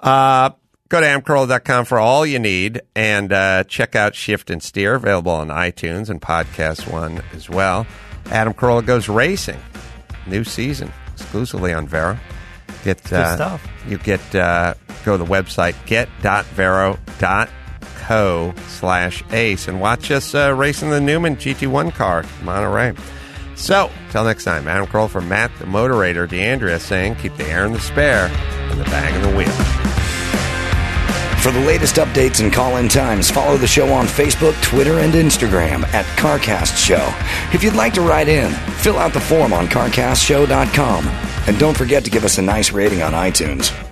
[0.00, 0.52] Uh,
[0.88, 5.32] go to amcurl.com for all you need and uh, check out Shift and Steer, available
[5.32, 7.86] on iTunes and Podcast One as well.
[8.30, 9.60] Adam Carolla Goes Racing,
[10.26, 12.16] new season, exclusively on Vero.
[12.84, 13.68] Get uh, stuff.
[13.86, 14.72] You get uh,
[15.04, 15.74] go to the website
[18.68, 22.94] slash ace and watch us uh, racing the Newman GT1 car, Monterey.
[23.54, 27.64] So, till next time, Adam Carolla from Matt the Motorator, D'Andria saying, keep the air
[27.64, 28.26] in the spare
[28.70, 29.92] and the bag in the wheel.
[31.42, 35.12] For the latest updates and call in times, follow the show on Facebook, Twitter, and
[35.12, 37.12] Instagram at CarCast Show.
[37.52, 41.08] If you'd like to write in, fill out the form on CarCastShow.com.
[41.48, 43.91] And don't forget to give us a nice rating on iTunes.